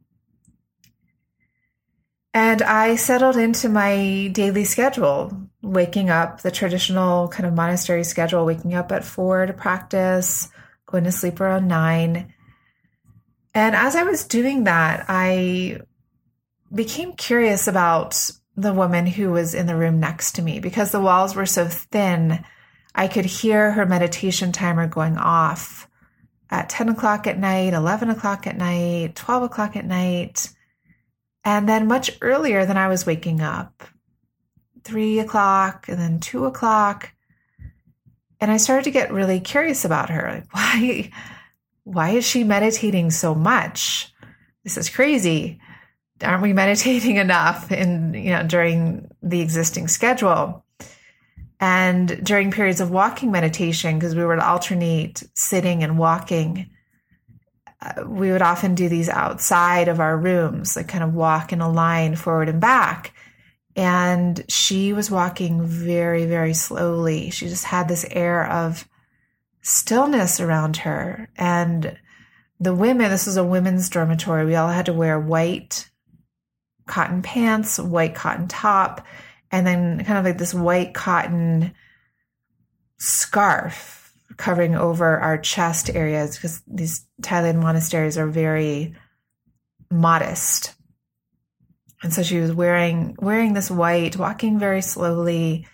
And 2.32 2.62
I 2.62 2.96
settled 2.96 3.36
into 3.36 3.68
my 3.68 4.28
daily 4.32 4.64
schedule, 4.64 5.32
waking 5.62 6.10
up 6.10 6.40
the 6.40 6.50
traditional 6.50 7.28
kind 7.28 7.46
of 7.46 7.54
monastery 7.54 8.02
schedule, 8.02 8.44
waking 8.44 8.74
up 8.74 8.90
at 8.90 9.04
four 9.04 9.46
to 9.46 9.52
practice, 9.52 10.48
going 10.86 11.04
to 11.04 11.12
sleep 11.12 11.40
around 11.40 11.68
nine. 11.68 12.34
And 13.54 13.76
as 13.76 13.94
I 13.94 14.02
was 14.02 14.26
doing 14.26 14.64
that, 14.64 15.04
I 15.08 15.78
became 16.74 17.12
curious 17.12 17.68
about 17.68 18.30
the 18.56 18.72
woman 18.72 19.06
who 19.06 19.30
was 19.30 19.54
in 19.54 19.66
the 19.66 19.76
room 19.76 20.00
next 20.00 20.32
to 20.32 20.42
me 20.42 20.58
because 20.58 20.90
the 20.90 21.00
walls 21.00 21.36
were 21.36 21.46
so 21.46 21.68
thin. 21.68 22.44
I 22.94 23.08
could 23.08 23.24
hear 23.24 23.72
her 23.72 23.86
meditation 23.86 24.52
timer 24.52 24.86
going 24.86 25.18
off 25.18 25.88
at 26.50 26.68
10 26.68 26.90
o'clock 26.90 27.26
at 27.26 27.38
night, 27.38 27.72
11 27.72 28.10
o'clock 28.10 28.46
at 28.46 28.56
night, 28.56 29.16
12 29.16 29.42
o'clock 29.42 29.76
at 29.76 29.84
night. 29.84 30.48
And 31.44 31.68
then 31.68 31.88
much 31.88 32.10
earlier 32.20 32.64
than 32.64 32.76
I 32.76 32.88
was 32.88 33.04
waking 33.04 33.40
up, 33.40 33.82
three 34.84 35.18
o'clock 35.18 35.88
and 35.88 35.98
then 35.98 36.20
two 36.20 36.44
o'clock. 36.44 37.12
And 38.40 38.50
I 38.50 38.58
started 38.58 38.84
to 38.84 38.90
get 38.90 39.12
really 39.12 39.40
curious 39.40 39.84
about 39.84 40.10
her. 40.10 40.44
Like, 40.52 40.52
why, 40.52 41.10
why 41.82 42.10
is 42.10 42.24
she 42.26 42.44
meditating 42.44 43.10
so 43.10 43.34
much? 43.34 44.12
This 44.62 44.76
is 44.76 44.88
crazy. 44.88 45.60
Aren't 46.22 46.42
we 46.42 46.52
meditating 46.52 47.16
enough 47.16 47.72
in, 47.72 48.14
you 48.14 48.30
know, 48.30 48.44
during 48.44 49.10
the 49.22 49.40
existing 49.40 49.88
schedule? 49.88 50.63
And 51.60 52.24
during 52.24 52.50
periods 52.50 52.80
of 52.80 52.90
walking 52.90 53.30
meditation, 53.30 53.98
because 53.98 54.14
we 54.14 54.24
would 54.24 54.38
alternate 54.38 55.22
sitting 55.34 55.82
and 55.82 55.98
walking, 55.98 56.70
uh, 57.80 58.04
we 58.06 58.32
would 58.32 58.42
often 58.42 58.74
do 58.74 58.88
these 58.88 59.08
outside 59.08 59.88
of 59.88 60.00
our 60.00 60.16
rooms, 60.16 60.76
like 60.76 60.88
kind 60.88 61.04
of 61.04 61.14
walk 61.14 61.52
in 61.52 61.60
a 61.60 61.70
line 61.70 62.16
forward 62.16 62.48
and 62.48 62.60
back. 62.60 63.12
And 63.76 64.44
she 64.48 64.92
was 64.92 65.10
walking 65.10 65.64
very, 65.66 66.26
very 66.26 66.54
slowly. 66.54 67.30
She 67.30 67.48
just 67.48 67.64
had 67.64 67.88
this 67.88 68.06
air 68.10 68.46
of 68.46 68.88
stillness 69.62 70.40
around 70.40 70.78
her. 70.78 71.28
And 71.36 71.98
the 72.60 72.74
women, 72.74 73.10
this 73.10 73.26
was 73.26 73.36
a 73.36 73.44
women's 73.44 73.88
dormitory, 73.90 74.44
we 74.44 74.54
all 74.54 74.68
had 74.68 74.86
to 74.86 74.92
wear 74.92 75.18
white 75.18 75.88
cotton 76.86 77.22
pants, 77.22 77.78
white 77.78 78.14
cotton 78.14 78.46
top, 78.46 79.04
and 79.54 79.64
then 79.64 80.04
kind 80.04 80.18
of 80.18 80.24
like 80.24 80.36
this 80.36 80.52
white 80.52 80.94
cotton 80.94 81.72
scarf 82.98 84.12
covering 84.36 84.74
over 84.74 85.16
our 85.18 85.38
chest 85.38 85.88
areas 85.94 86.34
because 86.34 86.60
these 86.66 87.06
Thailand 87.22 87.62
monasteries 87.62 88.18
are 88.18 88.26
very 88.26 88.96
modest. 89.92 90.74
And 92.02 92.12
so 92.12 92.24
she 92.24 92.40
was 92.40 92.52
wearing 92.52 93.14
wearing 93.20 93.54
this 93.54 93.70
white, 93.70 94.16
walking 94.16 94.58
very 94.58 94.82
slowly. 94.82 95.68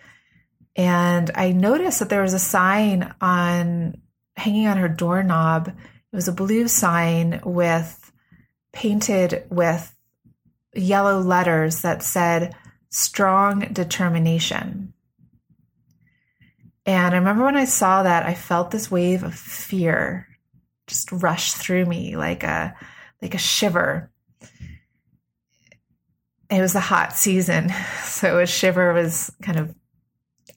And 0.77 1.31
I 1.35 1.53
noticed 1.53 2.01
that 2.01 2.11
there 2.11 2.23
was 2.23 2.35
a 2.35 2.39
sign 2.39 3.15
on 3.19 3.97
hanging 4.37 4.67
on 4.67 4.77
her 4.77 4.91
doorknob. 4.91 5.69
It 5.69 6.17
was 6.17 6.29
a 6.29 6.33
blue 6.33 6.69
sign 6.69 7.41
with 7.47 8.13
painted 8.73 9.45
with 9.49 9.91
yellow 10.75 11.21
letters 11.21 11.81
that 11.81 12.03
said 12.03 12.55
strong 12.91 13.61
determination. 13.73 14.93
And 16.87 17.15
I 17.15 17.19
remember 17.19 17.45
when 17.45 17.57
I 17.57 17.65
saw 17.65 18.03
that, 18.03 18.27
I 18.27 18.35
felt 18.35 18.71
this 18.71 18.91
wave 18.91 19.23
of 19.23 19.35
fear 19.35 20.27
just 20.87 21.13
rush 21.13 21.53
through 21.53 21.87
me 21.87 22.17
like 22.17 22.43
a 22.43 22.75
like 23.23 23.35
a 23.35 23.39
shiver. 23.39 24.11
It 26.51 26.61
was 26.61 26.75
a 26.75 26.81
hot 26.81 27.13
season, 27.17 27.73
so 28.05 28.41
a 28.41 28.47
shiver 28.47 28.93
was 28.93 29.33
kind 29.43 29.59
of 29.59 29.75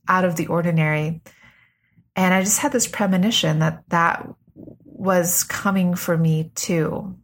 out 0.07 0.25
of 0.25 0.35
the 0.35 0.47
ordinary. 0.47 1.21
And 2.15 2.33
I 2.33 2.41
just 2.41 2.59
had 2.59 2.71
this 2.71 2.87
premonition 2.87 3.59
that 3.59 3.83
that 3.89 4.27
was 4.83 5.43
coming 5.43 5.95
for 5.95 6.17
me 6.17 6.51
too. 6.55 7.15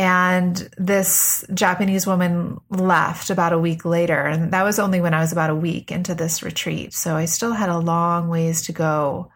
And 0.00 0.56
this 0.78 1.44
Japanese 1.52 2.06
woman 2.06 2.58
left 2.70 3.28
about 3.28 3.52
a 3.52 3.58
week 3.58 3.84
later. 3.84 4.18
And 4.18 4.50
that 4.54 4.62
was 4.62 4.78
only 4.78 5.02
when 5.02 5.12
I 5.12 5.20
was 5.20 5.30
about 5.30 5.50
a 5.50 5.54
week 5.54 5.92
into 5.92 6.14
this 6.14 6.42
retreat. 6.42 6.94
So 6.94 7.16
I 7.16 7.26
still 7.26 7.52
had 7.52 7.68
a 7.68 7.76
long 7.76 8.30
ways 8.30 8.62
to 8.62 8.72
go. 8.72 9.30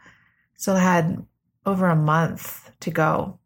Still 0.56 0.76
had 0.76 1.22
over 1.66 1.86
a 1.90 1.94
month 1.94 2.70
to 2.80 2.90
go. 2.90 3.38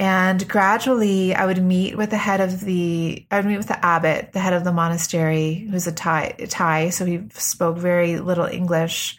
And 0.00 0.48
gradually 0.48 1.32
I 1.32 1.46
would 1.46 1.62
meet 1.62 1.96
with 1.96 2.10
the 2.10 2.16
head 2.16 2.40
of 2.40 2.58
the, 2.58 3.24
I 3.30 3.36
would 3.36 3.46
meet 3.46 3.58
with 3.58 3.68
the 3.68 3.84
abbot, 3.86 4.32
the 4.32 4.40
head 4.40 4.54
of 4.54 4.64
the 4.64 4.72
monastery, 4.72 5.68
who's 5.70 5.86
a 5.86 5.92
Thai, 5.92 6.32
Thai 6.48 6.90
so 6.90 7.04
he 7.04 7.22
spoke 7.34 7.78
very 7.78 8.18
little 8.18 8.46
English. 8.46 9.16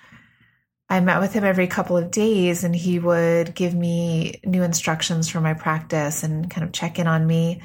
I 0.89 0.99
met 1.01 1.21
with 1.21 1.33
him 1.33 1.43
every 1.43 1.67
couple 1.67 1.97
of 1.97 2.09
days 2.09 2.63
and 2.63 2.75
he 2.75 2.97
would 2.97 3.53
give 3.53 3.75
me 3.75 4.41
new 4.43 4.63
instructions 4.63 5.29
for 5.29 5.39
my 5.39 5.53
practice 5.53 6.23
and 6.23 6.49
kind 6.49 6.65
of 6.65 6.73
check 6.73 6.97
in 6.97 7.05
on 7.05 7.27
me. 7.27 7.61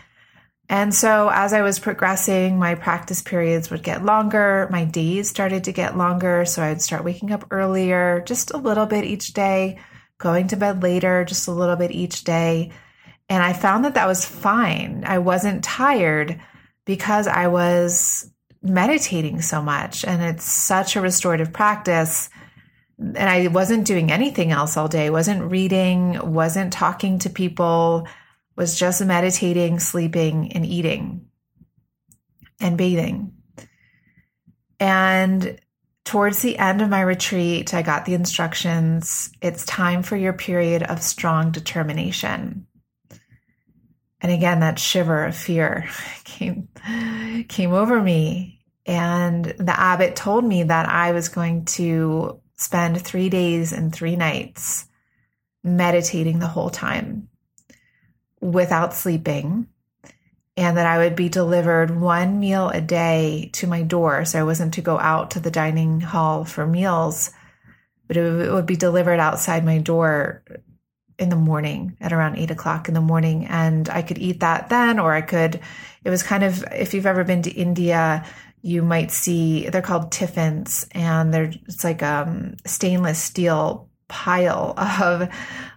And 0.69 0.95
so 0.95 1.31
as 1.33 1.53
I 1.53 1.63
was 1.63 1.79
progressing, 1.79 2.59
my 2.59 2.75
practice 2.75 3.23
periods 3.23 3.71
would 3.71 3.83
get 3.83 4.05
longer. 4.05 4.69
My 4.71 4.85
days 4.85 5.29
started 5.29 5.65
to 5.65 5.73
get 5.73 5.97
longer. 5.97 6.45
So 6.45 6.63
I'd 6.63 6.83
start 6.83 7.05
waking 7.05 7.33
up 7.33 7.47
earlier, 7.51 8.23
just 8.27 8.53
a 8.53 8.59
little 8.59 8.87
bit 8.87 9.05
each 9.05 9.33
day, 9.33 9.79
going 10.19 10.49
to 10.49 10.57
bed 10.57 10.83
later, 10.83 11.25
just 11.25 11.49
a 11.49 11.53
little 11.53 11.77
bit 11.77 11.93
each 11.93 12.25
day. 12.25 12.73
And 13.29 13.43
I 13.43 13.53
found 13.53 13.85
that 13.85 13.95
that 13.95 14.09
was 14.09 14.25
fine. 14.25 15.05
I 15.07 15.19
wasn't 15.19 15.65
tired 15.65 16.41
because 16.85 17.27
I 17.27 17.49
was 17.49 18.31
meditating 18.63 19.43
so 19.43 19.63
much. 19.63 20.05
And 20.05 20.23
it's 20.23 20.45
such 20.45 20.97
a 20.97 21.01
restorative 21.01 21.53
practice. 21.53 22.31
And 22.99 23.19
I 23.19 23.49
wasn't 23.49 23.87
doing 23.87 24.13
anything 24.13 24.53
else 24.53 24.77
all 24.77 24.89
day, 24.89 25.11
wasn't 25.11 25.51
reading, 25.51 26.33
wasn't 26.33 26.73
talking 26.73 27.19
to 27.21 27.31
people, 27.31 28.07
was 28.57 28.79
just 28.79 29.05
meditating, 29.05 29.81
sleeping, 29.81 30.53
and 30.53 30.65
eating 30.65 31.27
and 32.61 32.79
bathing. 32.79 33.33
And 34.79 35.59
towards 36.05 36.41
the 36.41 36.59
end 36.59 36.83
of 36.83 36.89
my 36.89 37.01
retreat, 37.01 37.75
I 37.75 37.83
got 37.83 38.05
the 38.05 38.15
instructions 38.15 39.33
it's 39.41 39.65
time 39.65 40.03
for 40.03 40.17
your 40.17 40.33
period 40.33 40.83
of 40.83 41.03
strong 41.03 41.51
determination. 41.51 42.67
And 44.21 44.33
again, 44.33 44.61
that 44.61 44.79
shiver 44.79 45.25
of 45.25 45.37
fear 45.37 45.89
came, 46.25 46.69
came 47.49 47.73
over 47.73 48.01
me. 48.01 48.61
And 48.87 49.45
the 49.45 49.79
abbot 49.79 50.15
told 50.15 50.45
me 50.45 50.65
that 50.65 50.89
I 50.89 51.13
was 51.13 51.29
going 51.29 51.65
to 51.67 52.41
spend 52.57 53.01
three 53.01 53.29
days 53.29 53.73
and 53.73 53.93
three 53.93 54.17
nights 54.17 54.87
meditating 55.63 56.39
the 56.39 56.47
whole 56.47 56.71
time 56.71 57.29
without 58.41 58.95
sleeping 58.95 59.67
and 60.57 60.77
that 60.77 60.87
I 60.87 60.99
would 60.99 61.17
be 61.17 61.29
delivered 61.29 61.91
one 61.91 62.39
meal 62.39 62.69
a 62.69 62.81
day 62.81 63.51
to 63.55 63.67
my 63.67 63.83
door. 63.83 64.25
So 64.25 64.39
I 64.39 64.45
wasn't 64.45 64.75
to 64.75 64.83
go 64.83 64.99
out 64.99 65.33
to 65.33 65.41
the 65.41 65.51
dining 65.51 66.01
hall 66.01 66.45
for 66.45 66.67
meals, 66.67 67.33
but 68.07 68.17
it 68.17 68.53
would 68.53 68.67
be 68.67 68.77
delivered 68.77 69.19
outside 69.19 69.65
my 69.65 69.79
door 69.79 70.45
in 71.19 71.29
the 71.29 71.37
morning 71.37 71.97
at 72.01 72.13
around 72.13 72.37
eight 72.37 72.51
o'clock 72.51 72.89
in 72.89 72.95
the 72.95 73.01
morning. 73.01 73.47
And 73.47 73.89
I 73.89 74.03
could 74.03 74.19
eat 74.19 74.41
that 74.41 74.69
then, 74.69 74.99
or 74.99 75.13
I 75.13 75.23
could, 75.23 75.61
it 76.05 76.11
was 76.11 76.23
kind 76.23 76.45
of, 76.45 76.65
if 76.73 76.95
you've 76.95 77.07
ever 77.07 77.25
been 77.25 77.43
to 77.43 77.51
India, 77.51 78.25
you 78.65 78.81
might 78.81 79.11
see, 79.11 79.69
they're 79.69 79.83
called 79.83 80.11
tiffins 80.11 80.87
and 80.93 81.35
they're, 81.35 81.53
it's 81.67 81.85
like 81.85 82.01
a 82.01 82.23
um, 82.27 82.57
stainless 82.65 83.23
steel 83.23 83.91
pile 84.09 84.73
of 84.79 85.29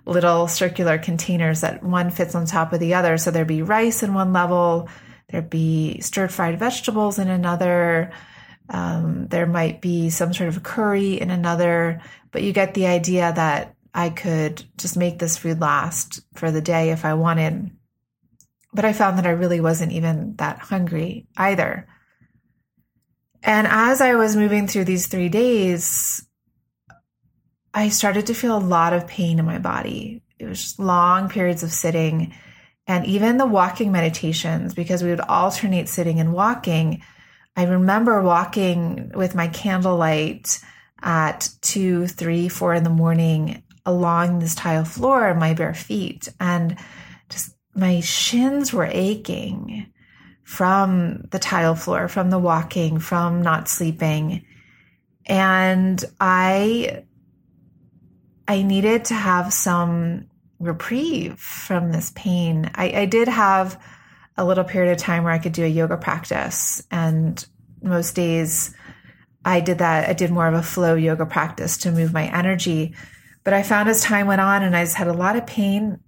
little 0.06 0.48
circular 0.48 0.98
containers 0.98 1.62
that 1.62 1.84
one 1.84 2.12
fits 2.12 2.34
on 2.34 2.46
top 2.46 2.72
of 2.72 2.80
the 2.80 2.94
other. 2.94 3.18
So 3.18 3.30
there'd 3.30 3.46
be 3.46 3.62
rice 3.62 4.04
in 4.04 4.14
one 4.14 4.32
level, 4.32 4.88
there'd 5.28 5.50
be 5.50 6.00
stir 6.00 6.30
fried 6.30 6.60
vegetables 6.60 7.20
in 7.20 7.28
another. 7.30 8.14
Um, 8.70 9.28
there 9.28 9.48
might 9.48 9.82
be 9.82 10.10
some 10.10 10.34
sort 10.34 10.48
of 10.48 10.64
curry 10.64 11.20
in 11.20 11.30
another, 11.30 12.02
but 12.32 12.42
you 12.42 12.54
get 12.54 12.74
the 12.74 12.88
idea 12.88 13.34
that 13.36 13.76
I 13.94 14.12
could 14.12 14.64
just 14.78 14.96
make 14.96 15.20
this 15.20 15.38
food 15.38 15.60
last 15.60 16.22
for 16.36 16.52
the 16.52 16.62
day 16.62 16.92
if 16.92 17.04
I 17.04 17.16
wanted. 17.16 17.70
But 18.74 18.86
I 18.86 18.94
found 18.94 19.18
that 19.18 19.28
I 19.28 19.32
really 19.32 19.60
wasn't 19.60 19.92
even 19.92 20.38
that 20.38 20.60
hungry 20.60 21.28
either. 21.36 21.86
And 23.48 23.66
as 23.66 24.02
I 24.02 24.16
was 24.16 24.36
moving 24.36 24.68
through 24.68 24.84
these 24.84 25.08
three 25.08 25.30
days, 25.30 26.22
I 27.74 27.88
started 27.88 28.28
to 28.28 28.34
feel 28.34 28.58
a 28.58 28.60
lot 28.60 28.92
of 28.92 29.08
pain 29.08 29.40
in 29.40 29.46
my 29.46 29.58
body. 29.58 30.22
It 30.38 30.46
was 30.48 30.62
just 30.62 30.80
long 30.80 31.30
periods 31.30 31.64
of 31.64 31.72
sitting 31.72 32.34
and 32.88 33.06
even 33.06 33.38
the 33.38 33.46
walking 33.46 33.92
meditations, 33.92 34.74
because 34.74 35.02
we 35.02 35.10
would 35.10 35.22
alternate 35.22 35.88
sitting 35.88 36.20
and 36.20 36.34
walking. 36.34 37.02
I 37.56 37.64
remember 37.64 38.22
walking 38.22 39.12
with 39.16 39.34
my 39.34 39.48
candlelight 39.48 40.60
at 41.02 41.50
two, 41.62 42.08
three, 42.08 42.50
four 42.50 42.74
in 42.74 42.84
the 42.84 42.90
morning 42.90 43.64
along 43.86 44.40
this 44.40 44.56
tile 44.56 44.86
floor 44.86 45.34
my 45.34 45.54
bare 45.54 45.74
feet. 45.74 46.28
And 46.40 46.78
just 47.30 47.56
my 47.74 48.02
shins 48.02 48.74
were 48.74 48.90
aching 48.92 49.92
from 50.48 51.28
the 51.32 51.40
tile 51.40 51.76
floor, 51.76 52.08
from 52.08 52.30
the 52.30 52.40
walking, 52.40 53.00
from 53.00 53.42
not 53.42 53.68
sleeping. 53.68 54.46
And 55.26 56.02
I 56.22 57.04
I 58.48 58.62
needed 58.62 59.04
to 59.06 59.14
have 59.14 59.52
some 59.52 60.30
reprieve 60.58 61.38
from 61.38 61.92
this 61.92 62.14
pain. 62.16 62.72
I, 62.76 63.02
I 63.02 63.06
did 63.08 63.28
have 63.28 63.78
a 64.38 64.46
little 64.46 64.64
period 64.64 64.94
of 64.94 65.00
time 65.00 65.26
where 65.26 65.34
I 65.34 65.38
could 65.38 65.52
do 65.52 65.66
a 65.66 65.68
yoga 65.68 65.98
practice, 65.98 66.82
and 66.90 67.46
most 67.84 68.16
days 68.16 68.74
I 69.44 69.60
did 69.60 69.80
that. 69.80 70.10
I 70.10 70.14
did 70.14 70.32
more 70.32 70.48
of 70.48 70.54
a 70.54 70.64
flow 70.64 70.96
yoga 70.96 71.26
practice 71.26 71.80
to 71.80 71.92
move 71.92 72.14
my 72.14 72.26
energy. 72.34 72.96
But 73.44 73.54
I 73.54 73.64
found 73.64 73.90
as 73.90 74.02
time 74.02 74.28
went 74.28 74.40
on, 74.40 74.64
and 74.64 74.78
I 74.78 74.86
just 74.86 74.96
had 74.96 75.10
a 75.10 75.14
lot 75.14 75.36
of 75.36 75.46
pain 75.46 76.00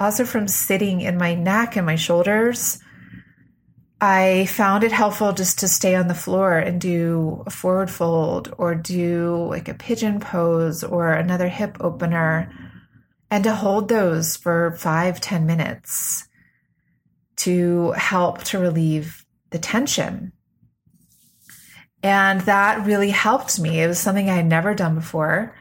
also 0.00 0.24
from 0.24 0.48
sitting 0.48 1.00
in 1.00 1.16
my 1.16 1.36
neck 1.36 1.76
and 1.76 1.86
my 1.86 1.94
shoulders 1.94 2.80
I 4.06 4.44
found 4.44 4.84
it 4.84 4.92
helpful 4.92 5.32
just 5.32 5.60
to 5.60 5.68
stay 5.68 5.94
on 5.94 6.08
the 6.08 6.14
floor 6.14 6.58
and 6.58 6.78
do 6.78 7.42
a 7.46 7.50
forward 7.50 7.90
fold 7.90 8.52
or 8.58 8.74
do 8.74 9.46
like 9.48 9.66
a 9.66 9.72
pigeon 9.72 10.20
pose 10.20 10.84
or 10.84 11.14
another 11.14 11.48
hip 11.48 11.78
opener 11.80 12.52
and 13.30 13.42
to 13.44 13.54
hold 13.54 13.88
those 13.88 14.36
for 14.36 14.72
five 14.72 15.22
ten 15.22 15.46
minutes 15.46 16.28
to 17.36 17.92
help 17.92 18.44
to 18.44 18.58
relieve 18.58 19.24
the 19.48 19.58
tension. 19.58 20.32
And 22.02 22.42
that 22.42 22.84
really 22.84 23.10
helped 23.10 23.58
me. 23.58 23.80
It 23.80 23.86
was 23.86 23.98
something 23.98 24.28
I 24.28 24.36
had 24.36 24.44
never 24.44 24.74
done 24.74 24.96
before. 24.96 25.56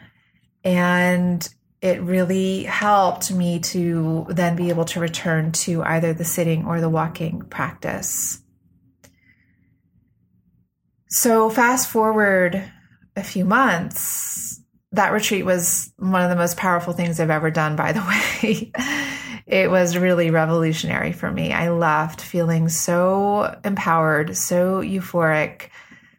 And 0.65 1.47
it 1.84 2.02
really 2.02 2.63
helped 2.63 3.30
me 3.30 3.60
to 3.60 4.26
then 4.30 4.56
be 4.56 4.69
able 4.69 4.86
to 4.86 5.02
return 5.02 5.52
to 5.52 5.84
either 5.84 6.13
the 6.13 6.24
sitting 6.24 6.65
or 6.65 6.80
the 6.80 6.89
walking 6.89 7.41
practice. 7.41 8.41
So, 11.10 11.50
fast 11.50 11.89
forward 11.89 12.63
a 13.17 13.24
few 13.24 13.43
months, 13.43 14.62
that 14.93 15.12
retreat 15.12 15.43
was 15.43 15.91
one 15.98 16.22
of 16.22 16.30
the 16.30 16.38
most 16.38 16.56
powerful 16.56 16.93
things 16.93 17.19
I've 17.19 17.30
ever 17.30 17.52
done, 17.52 17.76
by 17.76 17.91
the 17.91 18.00
way. 18.39 18.72
it 19.46 19.69
was 19.69 19.98
really 19.98 20.32
revolutionary 20.32 21.12
for 21.12 21.30
me. 21.30 21.52
I 21.52 21.69
left 21.69 22.22
feeling 22.22 22.69
so 22.69 23.60
empowered, 23.65 24.38
so 24.38 24.82
euphoric, 24.82 25.67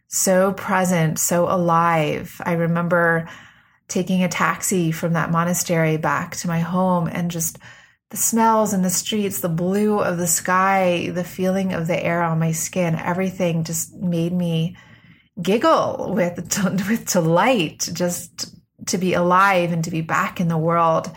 so 0.08 0.52
present, 0.52 1.18
so 1.18 1.48
alive. 1.48 2.38
I 2.44 2.52
remember 2.52 3.30
taking 3.94 4.24
a 4.24 4.28
taxi 4.28 4.90
from 4.90 5.12
that 5.12 5.30
monastery 5.30 5.96
back 5.96 6.34
to 6.36 6.48
my 6.48 6.58
home 6.58 7.06
and 7.06 7.30
just 7.30 7.58
the 8.10 8.16
smells 8.16 8.72
in 8.72 8.82
the 8.82 8.90
streets, 8.90 9.40
the 9.40 9.48
blue 9.48 10.00
of 10.00 10.18
the 10.18 10.26
sky, 10.26 11.10
the 11.14 11.24
feeling 11.24 11.72
of 11.72 11.86
the 11.86 12.04
air 12.04 12.20
on 12.22 12.40
my 12.40 12.50
skin, 12.50 12.96
everything 12.96 13.62
just 13.62 13.94
made 13.94 14.32
me 14.32 14.76
giggle 15.40 16.12
with 16.12 16.36
with 16.88 17.10
delight 17.10 17.88
just 17.92 18.54
to 18.86 18.98
be 18.98 19.14
alive 19.14 19.72
and 19.72 19.84
to 19.84 19.90
be 19.90 20.00
back 20.00 20.40
in 20.40 20.48
the 20.48 20.58
world. 20.58 21.10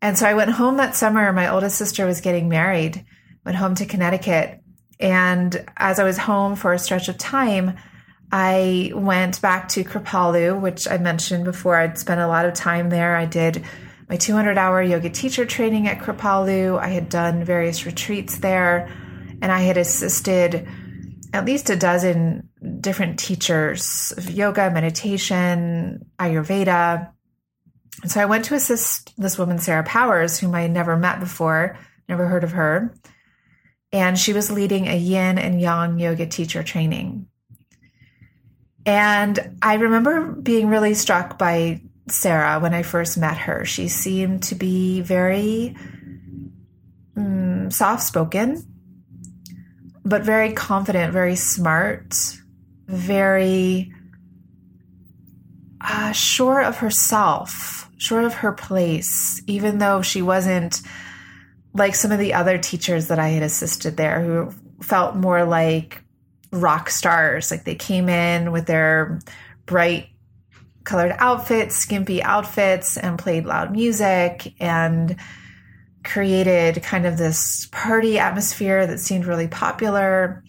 And 0.00 0.16
so 0.16 0.26
I 0.26 0.34
went 0.34 0.50
home 0.52 0.76
that 0.76 0.96
summer. 0.96 1.32
My 1.32 1.48
oldest 1.48 1.76
sister 1.76 2.06
was 2.06 2.20
getting 2.20 2.48
married, 2.48 3.04
went 3.44 3.58
home 3.58 3.74
to 3.76 3.86
Connecticut. 3.86 4.60
And 5.00 5.64
as 5.76 5.98
I 5.98 6.04
was 6.04 6.16
home 6.16 6.54
for 6.54 6.72
a 6.72 6.78
stretch 6.78 7.08
of 7.08 7.18
time, 7.18 7.76
I 8.32 8.92
went 8.94 9.42
back 9.42 9.68
to 9.70 9.84
Kripalu, 9.84 10.58
which 10.58 10.88
I 10.88 10.96
mentioned 10.96 11.44
before. 11.44 11.76
I'd 11.76 11.98
spent 11.98 12.18
a 12.18 12.26
lot 12.26 12.46
of 12.46 12.54
time 12.54 12.88
there. 12.88 13.14
I 13.14 13.26
did 13.26 13.62
my 14.08 14.16
200 14.16 14.56
hour 14.56 14.82
yoga 14.82 15.10
teacher 15.10 15.44
training 15.44 15.86
at 15.86 15.98
Kripalu. 15.98 16.80
I 16.80 16.88
had 16.88 17.10
done 17.10 17.44
various 17.44 17.84
retreats 17.84 18.38
there, 18.38 18.90
and 19.42 19.52
I 19.52 19.60
had 19.60 19.76
assisted 19.76 20.66
at 21.34 21.44
least 21.44 21.68
a 21.68 21.76
dozen 21.76 22.48
different 22.80 23.18
teachers 23.18 24.14
of 24.16 24.30
yoga, 24.30 24.70
meditation, 24.70 26.06
Ayurveda. 26.18 27.12
And 28.02 28.10
so 28.10 28.20
I 28.20 28.26
went 28.26 28.46
to 28.46 28.54
assist 28.54 29.12
this 29.18 29.38
woman, 29.38 29.58
Sarah 29.58 29.84
Powers, 29.84 30.38
whom 30.38 30.54
I 30.54 30.62
had 30.62 30.70
never 30.70 30.96
met 30.96 31.20
before, 31.20 31.78
never 32.08 32.26
heard 32.26 32.44
of 32.44 32.52
her. 32.52 32.94
And 33.92 34.18
she 34.18 34.32
was 34.32 34.50
leading 34.50 34.88
a 34.88 34.96
yin 34.96 35.38
and 35.38 35.60
yang 35.60 35.98
yoga 35.98 36.26
teacher 36.26 36.62
training. 36.62 37.26
And 38.84 39.58
I 39.62 39.74
remember 39.74 40.32
being 40.32 40.68
really 40.68 40.94
struck 40.94 41.38
by 41.38 41.82
Sarah 42.08 42.58
when 42.58 42.74
I 42.74 42.82
first 42.82 43.16
met 43.16 43.38
her. 43.38 43.64
She 43.64 43.88
seemed 43.88 44.42
to 44.44 44.54
be 44.54 45.00
very 45.00 45.76
mm, 47.16 47.72
soft 47.72 48.02
spoken, 48.02 48.62
but 50.04 50.22
very 50.22 50.52
confident, 50.52 51.12
very 51.12 51.36
smart, 51.36 52.14
very 52.86 53.92
uh, 55.80 56.12
sure 56.12 56.62
of 56.62 56.78
herself, 56.78 57.88
sure 57.98 58.26
of 58.26 58.34
her 58.34 58.52
place, 58.52 59.42
even 59.46 59.78
though 59.78 60.02
she 60.02 60.22
wasn't 60.22 60.80
like 61.74 61.94
some 61.94 62.12
of 62.12 62.18
the 62.18 62.34
other 62.34 62.58
teachers 62.58 63.08
that 63.08 63.18
I 63.18 63.28
had 63.28 63.42
assisted 63.42 63.96
there 63.96 64.20
who 64.20 64.52
felt 64.82 65.16
more 65.16 65.44
like 65.44 66.01
rock 66.52 66.90
stars. 66.90 67.50
Like 67.50 67.64
they 67.64 67.74
came 67.74 68.08
in 68.08 68.52
with 68.52 68.66
their 68.66 69.20
bright 69.66 70.08
colored 70.84 71.14
outfits, 71.18 71.76
skimpy 71.76 72.22
outfits, 72.22 72.96
and 72.96 73.18
played 73.18 73.46
loud 73.46 73.72
music 73.72 74.54
and 74.60 75.16
created 76.04 76.82
kind 76.82 77.06
of 77.06 77.16
this 77.16 77.68
party 77.70 78.18
atmosphere 78.18 78.86
that 78.86 78.98
seemed 78.98 79.24
really 79.24 79.48
popular. 79.48 80.42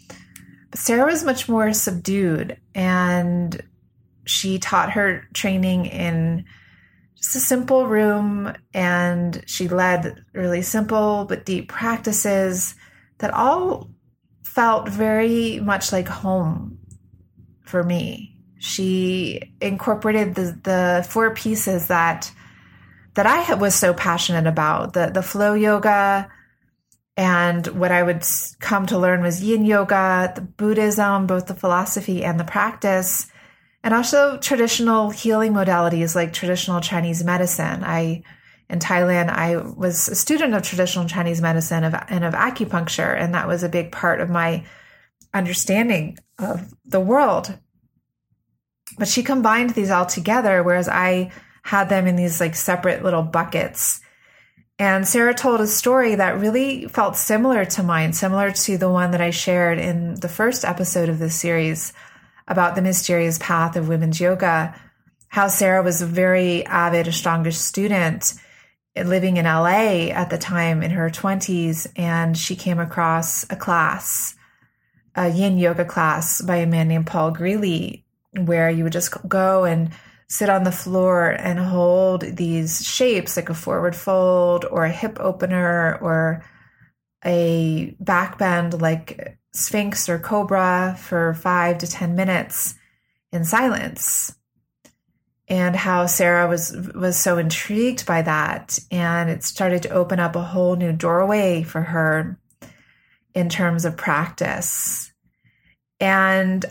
But 0.72 0.80
Sarah 0.80 1.06
was 1.06 1.24
much 1.24 1.48
more 1.48 1.74
subdued 1.74 2.58
and 2.74 3.62
she 4.26 4.58
taught 4.58 4.92
her 4.92 5.28
training 5.34 5.86
in 5.86 6.46
just 7.16 7.36
a 7.36 7.40
simple 7.40 7.86
room 7.86 8.54
and 8.74 9.44
she 9.46 9.68
led 9.68 10.24
really 10.34 10.62
simple 10.62 11.26
but 11.26 11.46
deep 11.46 11.70
practices 11.70 12.76
that 13.20 13.34
all 13.34 13.90
felt 14.54 14.88
very 14.88 15.60
much 15.60 15.92
like 15.92 16.08
home 16.08 16.78
for 17.64 17.82
me. 17.82 18.38
She 18.60 19.42
incorporated 19.60 20.36
the, 20.36 20.60
the 20.64 21.08
four 21.10 21.34
pieces 21.34 21.88
that 21.88 22.32
that 23.16 23.26
I 23.28 23.54
was 23.56 23.76
so 23.76 23.94
passionate 23.94 24.48
about 24.48 24.94
the 24.94 25.08
the 25.08 25.24
flow 25.24 25.54
yoga, 25.54 26.30
and 27.18 27.66
what 27.68 27.92
I 27.92 28.04
would 28.04 28.24
come 28.60 28.86
to 28.88 28.98
learn 28.98 29.22
was 29.22 29.44
Yin 29.44 29.66
yoga, 29.66 30.32
the 30.36 30.42
Buddhism, 30.42 31.28
both 31.28 31.48
the 31.48 31.56
philosophy 31.56 32.24
and 32.24 32.40
the 32.40 32.44
practice, 32.44 33.28
and 33.84 33.94
also 33.94 34.38
traditional 34.38 35.10
healing 35.10 35.54
modalities 35.54 36.16
like 36.16 36.32
traditional 36.32 36.80
Chinese 36.80 37.24
medicine. 37.24 37.84
I 37.84 38.24
in 38.74 38.80
Thailand, 38.80 39.30
I 39.30 39.58
was 39.58 40.10
a 40.10 40.16
student 40.16 40.56
of 40.56 40.64
traditional 40.64 41.08
Chinese 41.08 41.42
medicine 41.42 41.84
of, 41.84 41.94
and 42.10 42.24
of 42.24 42.34
acupuncture, 42.34 43.16
and 43.16 43.36
that 43.36 43.48
was 43.48 43.62
a 43.62 43.70
big 43.70 43.92
part 43.92 44.20
of 44.20 44.32
my 44.32 44.66
understanding 45.32 46.18
of 46.40 46.74
the 46.84 47.00
world. 47.00 47.56
But 48.98 49.08
she 49.08 49.22
combined 49.22 49.70
these 49.70 49.92
all 49.92 50.08
together, 50.08 50.64
whereas 50.64 50.90
I 50.90 51.32
had 51.62 51.88
them 51.90 52.08
in 52.08 52.16
these 52.16 52.42
like 52.42 52.56
separate 52.56 53.04
little 53.04 53.22
buckets. 53.22 54.02
And 54.80 55.08
Sarah 55.08 55.36
told 55.36 55.62
a 55.62 55.68
story 55.68 56.16
that 56.16 56.40
really 56.40 56.88
felt 56.88 57.16
similar 57.16 57.66
to 57.66 57.84
mine, 57.84 58.12
similar 58.12 58.52
to 58.52 58.78
the 58.80 58.90
one 58.90 59.12
that 59.12 59.22
I 59.22 59.30
shared 59.30 59.78
in 59.78 60.16
the 60.16 60.28
first 60.28 60.66
episode 60.66 61.10
of 61.10 61.20
this 61.20 61.36
series 61.36 61.94
about 62.48 62.74
the 62.74 62.82
mysterious 62.82 63.38
path 63.38 63.76
of 63.76 63.88
women's 63.88 64.20
yoga. 64.20 64.74
How 65.28 65.48
Sarah 65.48 65.84
was 65.84 66.02
a 66.02 66.08
very 66.08 66.66
avid 66.66 67.08
a 67.08 67.12
Ashtanga 67.12 67.54
student 67.54 68.34
living 68.96 69.38
in 69.38 69.46
LA 69.46 70.10
at 70.12 70.30
the 70.30 70.38
time 70.38 70.84
in 70.84 70.92
her 70.92 71.10
20s, 71.10 71.88
and 71.96 72.38
she 72.38 72.56
came 72.56 72.80
across 72.80 73.44
a 73.50 73.56
class, 73.56 74.36
a 75.16 75.30
yin 75.30 75.58
yoga 75.58 75.86
class 75.86 76.42
by 76.42 76.58
a 76.58 76.68
man 76.68 76.88
named 76.88 77.08
Paul 77.08 77.34
Grilley, 77.34 78.04
where 78.38 78.70
you 78.70 78.84
would 78.84 78.94
just 78.94 79.16
go 79.28 79.64
and 79.64 79.92
sit 80.28 80.50
on 80.50 80.64
the 80.64 80.72
floor 80.72 81.30
and 81.30 81.60
hold 81.60 82.22
these 82.22 82.86
shapes 82.86 83.36
like 83.36 83.50
a 83.50 83.54
forward 83.54 83.96
fold 83.96 84.66
or 84.66 84.86
a 84.86 84.92
hip 84.92 85.20
opener 85.20 85.98
or 86.02 86.44
a 87.26 87.96
back 88.00 88.38
bend 88.38 88.82
like 88.82 89.38
Sphinx 89.54 90.10
or 90.10 90.20
Cobra 90.20 90.98
for 91.00 91.34
five 91.36 91.78
to 91.80 91.88
10 91.88 92.16
minutes 92.16 92.76
in 93.32 93.46
silence. 93.46 94.36
And 95.54 95.76
how 95.76 96.08
Sarah 96.08 96.48
was 96.48 96.76
was 96.96 97.16
so 97.16 97.38
intrigued 97.38 98.08
by 98.08 98.24
that, 98.24 98.80
and 98.90 99.30
it 99.30 99.44
started 99.44 99.84
to 99.84 99.90
open 99.90 100.20
up 100.20 100.36
a 100.36 100.42
whole 100.42 100.76
new 100.76 100.92
doorway 100.92 101.62
for 101.62 101.80
her 101.80 102.40
in 103.36 103.50
terms 103.50 103.86
of 103.86 103.96
practice. 103.96 105.14
And 106.00 106.66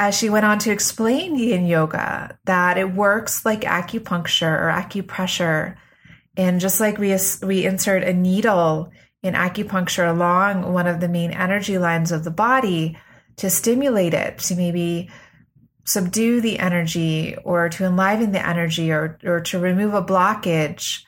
as 0.00 0.18
she 0.18 0.30
went 0.30 0.46
on 0.46 0.58
to 0.58 0.72
explain 0.72 1.38
yin 1.38 1.66
yoga, 1.66 2.36
that 2.44 2.76
it 2.76 2.92
works 2.92 3.46
like 3.46 3.60
acupuncture 3.60 4.62
or 4.62 4.68
acupressure. 4.68 5.76
And 6.36 6.58
just 6.58 6.80
like 6.80 6.98
we, 6.98 7.16
we 7.44 7.66
insert 7.66 8.02
a 8.02 8.12
needle 8.12 8.90
in 9.22 9.34
acupuncture 9.34 10.10
along 10.10 10.72
one 10.72 10.88
of 10.88 10.98
the 10.98 11.08
main 11.08 11.30
energy 11.30 11.78
lines 11.78 12.10
of 12.10 12.24
the 12.24 12.32
body 12.32 12.98
to 13.36 13.48
stimulate 13.48 14.12
it, 14.12 14.38
to 14.38 14.56
maybe 14.56 15.08
subdue 15.88 16.40
the 16.40 16.58
energy 16.58 17.34
or 17.44 17.70
to 17.70 17.84
enliven 17.84 18.32
the 18.32 18.46
energy 18.46 18.92
or, 18.92 19.18
or 19.24 19.40
to 19.40 19.58
remove 19.58 19.94
a 19.94 20.02
blockage. 20.04 21.02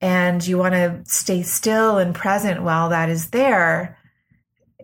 And 0.00 0.46
you 0.46 0.56
want 0.56 0.74
to 0.74 1.02
stay 1.04 1.42
still 1.42 1.98
and 1.98 2.14
present 2.14 2.62
while 2.62 2.88
that 2.88 3.10
is 3.10 3.30
there 3.30 3.98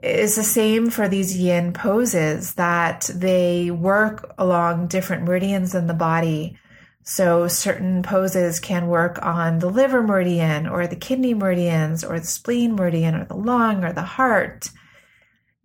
is 0.02 0.37
the 0.37 0.44
same 0.44 0.90
for 0.90 1.08
these 1.08 1.38
yin 1.38 1.72
poses 1.72 2.54
that 2.54 3.08
they 3.14 3.70
work 3.70 4.34
along 4.37 4.88
different 4.88 5.24
meridians 5.24 5.74
in 5.74 5.87
the 5.87 5.94
body. 5.94 6.58
So 7.02 7.48
certain 7.48 8.02
poses 8.02 8.60
can 8.60 8.88
work 8.88 9.18
on 9.24 9.58
the 9.58 9.70
liver 9.70 10.02
meridian 10.02 10.66
or 10.66 10.87
the 10.87 10.96
kidney 10.96 11.32
meridians 11.32 12.04
or 12.04 12.20
the 12.20 12.26
spleen 12.26 12.74
meridian 12.74 13.14
or 13.14 13.24
the 13.24 13.37
lung 13.37 13.84
or 13.84 13.92
the 13.94 14.02
heart. 14.02 14.68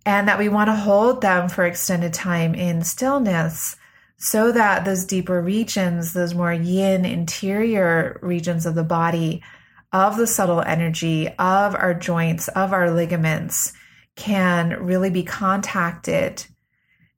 And 0.09 0.27
that 0.27 0.39
we 0.39 0.49
want 0.49 0.69
to 0.69 0.75
hold 0.75 1.21
them 1.21 1.49
for 1.49 1.63
extended 1.63 2.15
time 2.15 2.55
in 2.55 2.83
stillness 2.83 3.75
so 4.17 4.51
that 4.51 4.83
those 4.83 5.05
deeper 5.05 5.39
regions, 5.39 6.13
those 6.13 6.33
more 6.33 6.51
yin 6.51 7.05
interior 7.05 8.19
regions 8.23 8.65
of 8.65 8.73
the 8.73 8.83
body, 8.83 9.43
of 9.93 10.17
the 10.17 10.25
subtle 10.25 10.61
energy, 10.61 11.27
of 11.37 11.75
our 11.75 11.93
joints, 11.93 12.47
of 12.47 12.73
our 12.73 12.89
ligaments, 12.89 13.71
can 14.15 14.83
really 14.83 15.11
be 15.11 15.21
contacted. 15.21 16.43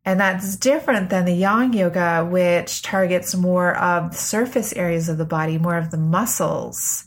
And 0.04 0.20
that's 0.20 0.58
different 0.58 1.10
than 1.10 1.24
the 1.24 1.32
yang 1.32 1.72
yoga, 1.72 2.28
which 2.30 2.82
targets 2.82 3.34
more 3.34 3.74
of 3.74 4.12
the 4.12 4.18
surface 4.18 4.74
areas 4.74 5.08
of 5.08 5.18
the 5.18 5.24
body, 5.24 5.58
more 5.58 5.78
of 5.78 5.92
the 5.92 5.98
muscles, 5.98 7.06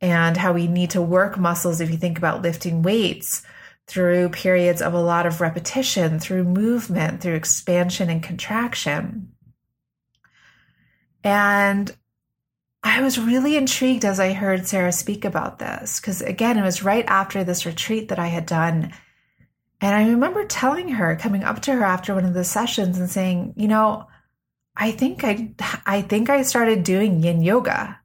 and 0.00 0.36
how 0.36 0.52
we 0.52 0.66
need 0.66 0.90
to 0.90 1.00
work 1.00 1.38
muscles 1.38 1.80
if 1.80 1.92
you 1.92 1.96
think 1.96 2.18
about 2.18 2.42
lifting 2.42 2.82
weights 2.82 3.44
through 3.86 4.30
periods 4.30 4.82
of 4.82 4.94
a 4.94 5.00
lot 5.00 5.26
of 5.26 5.40
repetition, 5.40 6.18
through 6.18 6.44
movement, 6.44 7.20
through 7.20 7.34
expansion 7.34 8.10
and 8.10 8.22
contraction. 8.22 9.32
And 11.22 11.94
I 12.82 13.02
was 13.02 13.18
really 13.18 13.56
intrigued 13.56 14.04
as 14.04 14.20
I 14.20 14.32
heard 14.32 14.66
Sarah 14.66 14.92
speak 14.92 15.24
about 15.24 15.58
this, 15.58 16.00
because 16.00 16.20
again, 16.22 16.58
it 16.58 16.62
was 16.62 16.82
right 16.82 17.04
after 17.06 17.44
this 17.44 17.66
retreat 17.66 18.08
that 18.08 18.18
I 18.18 18.26
had 18.28 18.46
done 18.46 18.92
and 19.80 19.94
I 19.94 20.08
remember 20.08 20.44
telling 20.46 20.88
her, 20.88 21.16
coming 21.16 21.44
up 21.44 21.60
to 21.62 21.72
her 21.72 21.84
after 21.84 22.14
one 22.14 22.24
of 22.24 22.34
the 22.34 22.44
sessions 22.44 22.98
and 22.98 23.10
saying, 23.10 23.54
you 23.56 23.68
know, 23.68 24.06
I 24.74 24.90
think 24.90 25.22
I 25.22 25.52
I 25.84 26.02
think 26.02 26.30
I 26.30 26.42
started 26.42 26.82
doing 26.82 27.22
yin 27.22 27.42
yoga 27.42 27.98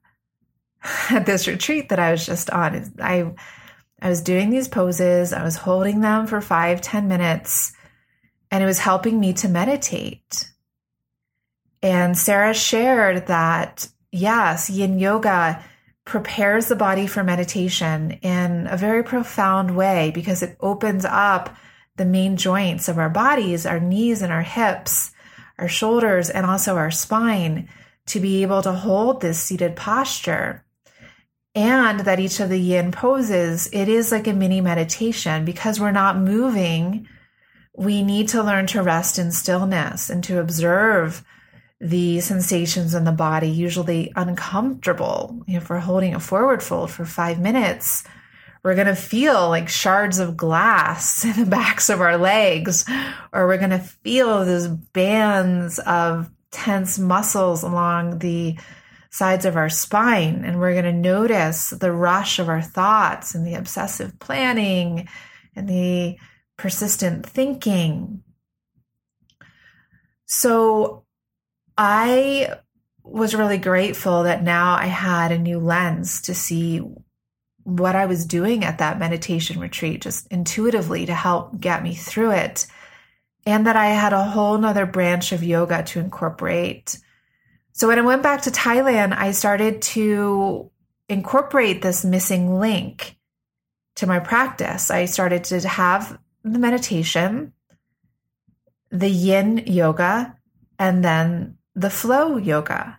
at 1.10 1.26
this 1.26 1.46
retreat 1.46 1.88
that 1.88 1.98
I 1.98 2.12
was 2.12 2.26
just 2.26 2.50
on. 2.50 2.92
I 3.00 3.32
I 4.02 4.08
was 4.08 4.20
doing 4.20 4.50
these 4.50 4.66
poses, 4.66 5.32
I 5.32 5.44
was 5.44 5.54
holding 5.54 6.00
them 6.00 6.26
for 6.26 6.40
five, 6.40 6.80
ten 6.80 7.06
minutes, 7.06 7.72
and 8.50 8.62
it 8.62 8.66
was 8.66 8.80
helping 8.80 9.20
me 9.20 9.32
to 9.34 9.48
meditate. 9.48 10.50
And 11.82 12.18
Sarah 12.18 12.52
shared 12.52 13.28
that 13.28 13.88
yes, 14.10 14.68
yin 14.68 14.98
yoga 14.98 15.62
prepares 16.04 16.66
the 16.66 16.74
body 16.74 17.06
for 17.06 17.22
meditation 17.22 18.18
in 18.22 18.66
a 18.66 18.76
very 18.76 19.04
profound 19.04 19.76
way 19.76 20.10
because 20.12 20.42
it 20.42 20.56
opens 20.58 21.04
up 21.04 21.56
the 21.96 22.04
main 22.04 22.36
joints 22.36 22.88
of 22.88 22.98
our 22.98 23.10
bodies, 23.10 23.66
our 23.66 23.78
knees 23.78 24.20
and 24.20 24.32
our 24.32 24.42
hips, 24.42 25.12
our 25.58 25.68
shoulders, 25.68 26.28
and 26.28 26.44
also 26.44 26.74
our 26.74 26.90
spine 26.90 27.68
to 28.06 28.18
be 28.18 28.42
able 28.42 28.62
to 28.62 28.72
hold 28.72 29.20
this 29.20 29.38
seated 29.38 29.76
posture. 29.76 30.64
And 31.54 32.00
that 32.00 32.20
each 32.20 32.40
of 32.40 32.48
the 32.48 32.58
yin 32.58 32.92
poses, 32.92 33.68
it 33.72 33.88
is 33.88 34.10
like 34.10 34.26
a 34.26 34.32
mini 34.32 34.60
meditation 34.60 35.44
because 35.44 35.78
we're 35.78 35.92
not 35.92 36.16
moving. 36.16 37.08
We 37.76 38.02
need 38.02 38.28
to 38.28 38.42
learn 38.42 38.66
to 38.68 38.82
rest 38.82 39.18
in 39.18 39.32
stillness 39.32 40.08
and 40.08 40.24
to 40.24 40.40
observe 40.40 41.24
the 41.82 42.20
sensations 42.20 42.94
in 42.94 43.04
the 43.04 43.12
body, 43.12 43.48
usually 43.48 44.12
uncomfortable. 44.14 45.42
if 45.48 45.68
we're 45.68 45.78
holding 45.78 46.14
a 46.14 46.20
forward 46.20 46.62
fold 46.62 46.90
for 46.90 47.04
five 47.04 47.40
minutes, 47.40 48.04
we're 48.62 48.76
going 48.76 48.86
to 48.86 48.94
feel 48.94 49.48
like 49.48 49.68
shards 49.68 50.20
of 50.20 50.36
glass 50.36 51.24
in 51.24 51.32
the 51.32 51.50
backs 51.50 51.90
of 51.90 52.00
our 52.00 52.16
legs, 52.16 52.84
or 53.32 53.46
we're 53.46 53.58
going 53.58 53.70
to 53.70 53.78
feel 53.78 54.44
those 54.44 54.68
bands 54.68 55.80
of 55.80 56.30
tense 56.52 56.98
muscles 56.98 57.62
along 57.62 58.20
the 58.20 58.56
sides 59.12 59.44
of 59.44 59.56
our 59.56 59.68
spine. 59.68 60.42
And 60.44 60.58
we're 60.58 60.72
going 60.72 60.84
to 60.86 60.92
notice 60.92 61.70
the 61.70 61.92
rush 61.92 62.38
of 62.38 62.48
our 62.48 62.62
thoughts 62.62 63.34
and 63.34 63.46
the 63.46 63.54
obsessive 63.54 64.18
planning 64.18 65.06
and 65.54 65.68
the 65.68 66.16
persistent 66.56 67.26
thinking. 67.26 68.22
So 70.26 71.04
I 71.76 72.54
was 73.04 73.34
really 73.34 73.58
grateful 73.58 74.22
that 74.22 74.42
now 74.42 74.74
I 74.74 74.86
had 74.86 75.30
a 75.30 75.38
new 75.38 75.58
lens 75.58 76.22
to 76.22 76.34
see 76.34 76.80
what 77.64 77.94
I 77.94 78.06
was 78.06 78.24
doing 78.24 78.64
at 78.64 78.78
that 78.78 78.98
meditation 78.98 79.60
retreat, 79.60 80.00
just 80.00 80.26
intuitively 80.28 81.04
to 81.06 81.14
help 81.14 81.60
get 81.60 81.82
me 81.82 81.94
through 81.94 82.32
it. 82.32 82.66
And 83.44 83.66
that 83.66 83.76
I 83.76 83.88
had 83.88 84.12
a 84.12 84.24
whole 84.24 84.56
nother 84.56 84.86
branch 84.86 85.32
of 85.32 85.42
yoga 85.42 85.82
to 85.82 86.00
incorporate. 86.00 86.98
So 87.72 87.88
when 87.88 87.98
I 87.98 88.02
went 88.02 88.22
back 88.22 88.42
to 88.42 88.50
Thailand, 88.50 89.16
I 89.16 89.32
started 89.32 89.82
to 89.82 90.70
incorporate 91.08 91.82
this 91.82 92.04
missing 92.04 92.58
link 92.58 93.16
to 93.96 94.06
my 94.06 94.18
practice. 94.18 94.90
I 94.90 95.06
started 95.06 95.44
to 95.44 95.66
have 95.66 96.18
the 96.44 96.58
meditation, 96.58 97.52
the 98.90 99.08
yin 99.08 99.64
yoga, 99.66 100.36
and 100.78 101.02
then 101.02 101.56
the 101.74 101.90
flow 101.90 102.36
yoga. 102.36 102.98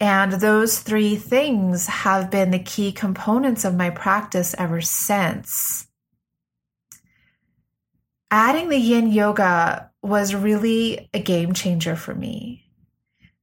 And 0.00 0.32
those 0.32 0.80
three 0.80 1.16
things 1.16 1.86
have 1.86 2.30
been 2.30 2.50
the 2.50 2.58
key 2.58 2.92
components 2.92 3.64
of 3.64 3.74
my 3.74 3.90
practice 3.90 4.54
ever 4.56 4.80
since. 4.80 5.86
Adding 8.30 8.68
the 8.68 8.78
yin 8.78 9.10
yoga 9.10 9.90
was 10.02 10.34
really 10.34 11.08
a 11.14 11.18
game 11.18 11.54
changer 11.54 11.96
for 11.96 12.14
me 12.14 12.67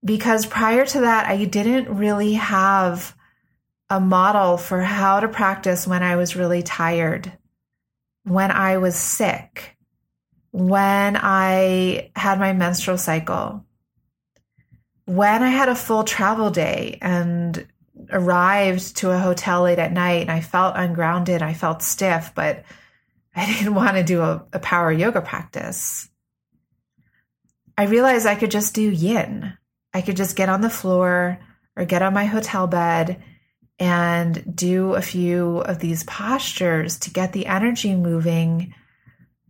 because 0.05 0.45
prior 0.45 0.85
to 0.85 1.01
that, 1.01 1.27
I 1.27 1.45
didn't 1.45 1.89
really 1.97 2.33
have 2.33 3.15
a 3.89 3.99
model 3.99 4.57
for 4.57 4.81
how 4.81 5.19
to 5.19 5.27
practice 5.27 5.87
when 5.87 6.03
I 6.03 6.15
was 6.15 6.35
really 6.35 6.61
tired, 6.61 7.33
when 8.23 8.51
I 8.51 8.77
was 8.77 8.95
sick, 8.95 9.75
when 10.51 11.17
I 11.17 12.11
had 12.15 12.39
my 12.39 12.53
menstrual 12.53 12.99
cycle, 12.99 13.65
when 15.05 15.43
I 15.43 15.49
had 15.49 15.69
a 15.69 15.75
full 15.75 16.03
travel 16.03 16.51
day 16.51 16.97
and 17.01 17.67
arrived 18.11 18.97
to 18.97 19.11
a 19.11 19.19
hotel 19.19 19.63
late 19.63 19.79
at 19.79 19.91
night 19.91 20.21
and 20.21 20.31
I 20.31 20.41
felt 20.41 20.75
ungrounded, 20.75 21.41
I 21.41 21.53
felt 21.53 21.81
stiff, 21.81 22.31
but 22.35 22.63
I 23.35 23.45
didn't 23.57 23.75
want 23.75 23.97
to 23.97 24.03
do 24.03 24.21
a, 24.21 24.45
a 24.53 24.59
power 24.59 24.91
yoga 24.91 25.21
practice. 25.21 26.09
I 27.77 27.85
realized 27.85 28.25
I 28.25 28.35
could 28.35 28.51
just 28.51 28.73
do 28.75 28.81
yin. 28.81 29.57
I 29.95 30.01
could 30.01 30.17
just 30.17 30.36
get 30.36 30.49
on 30.49 30.60
the 30.60 30.69
floor 30.69 31.39
or 31.77 31.86
get 31.86 32.01
on 32.01 32.13
my 32.13 32.25
hotel 32.25 32.67
bed 32.67 33.23
and 33.79 34.53
do 34.53 34.93
a 34.93 35.01
few 35.01 35.60
of 35.60 35.79
these 35.79 36.03
postures 36.03 36.99
to 36.99 37.12
get 37.12 37.31
the 37.31 37.45
energy 37.45 37.95
moving, 37.95 38.73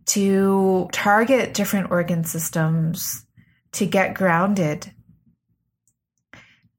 to 0.06 0.88
target 0.92 1.52
different 1.52 1.90
organ 1.90 2.22
systems, 2.22 3.26
to 3.72 3.86
get 3.86 4.14
grounded. 4.14 4.88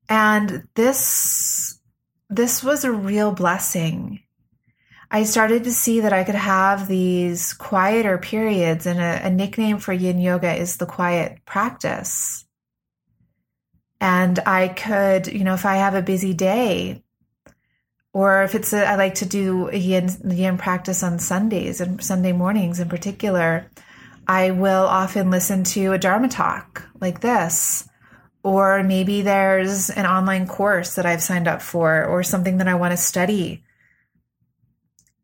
And 0.08 0.66
this 0.76 1.78
this 2.30 2.64
was 2.64 2.86
a 2.86 2.92
real 2.92 3.34
blessing. 3.34 4.22
I 5.12 5.26
started 5.26 5.66
to 5.66 5.74
see 5.74 6.00
that 6.00 6.14
I 6.14 6.24
could 6.24 6.36
have 6.36 6.88
these 6.88 7.52
quieter 7.52 8.18
periods, 8.18 8.86
and 8.86 9.00
a, 9.00 9.28
a 9.28 9.30
nickname 9.30 9.80
for 9.80 9.92
yin 9.92 10.22
yoga 10.22 10.54
is 10.56 10.78
the 10.78 10.86
quiet 10.86 11.44
practice. 11.44 12.46
And 14.00 14.40
I 14.40 14.68
could, 14.68 15.28
you 15.28 15.44
know, 15.44 15.54
if 15.54 15.66
I 15.66 15.78
have 15.78 15.96
a 15.96 16.02
busy 16.02 16.34
day, 16.34 17.04
or 18.14 18.44
if 18.44 18.56
it's 18.56 18.74
a, 18.74 18.86
I 18.86 18.96
like 18.96 19.16
to 19.16 19.26
do 19.26 19.70
yin, 19.72 20.10
yin 20.30 20.58
practice 20.58 21.04
on 21.04 21.20
Sundays 21.20 21.82
and 21.82 22.04
Sunday 22.04 22.32
mornings 22.32 22.80
in 22.80 22.90
particular, 22.90 23.70
I 24.28 24.52
will 24.52 24.86
often 24.86 25.30
listen 25.30 25.64
to 25.66 25.94
a 25.94 25.98
Dharma 25.98 26.28
talk 26.28 26.88
like 27.00 27.22
this. 27.22 27.88
Or 28.44 28.82
maybe 28.84 29.24
there's 29.24 29.90
an 29.90 30.06
online 30.06 30.48
course 30.48 30.96
that 30.96 31.06
I've 31.06 31.22
signed 31.22 31.48
up 31.48 31.62
for 31.62 32.06
or 32.06 32.24
something 32.24 32.58
that 32.58 32.68
I 32.68 32.76
want 32.76 32.92
to 32.92 32.98
study. 32.98 33.64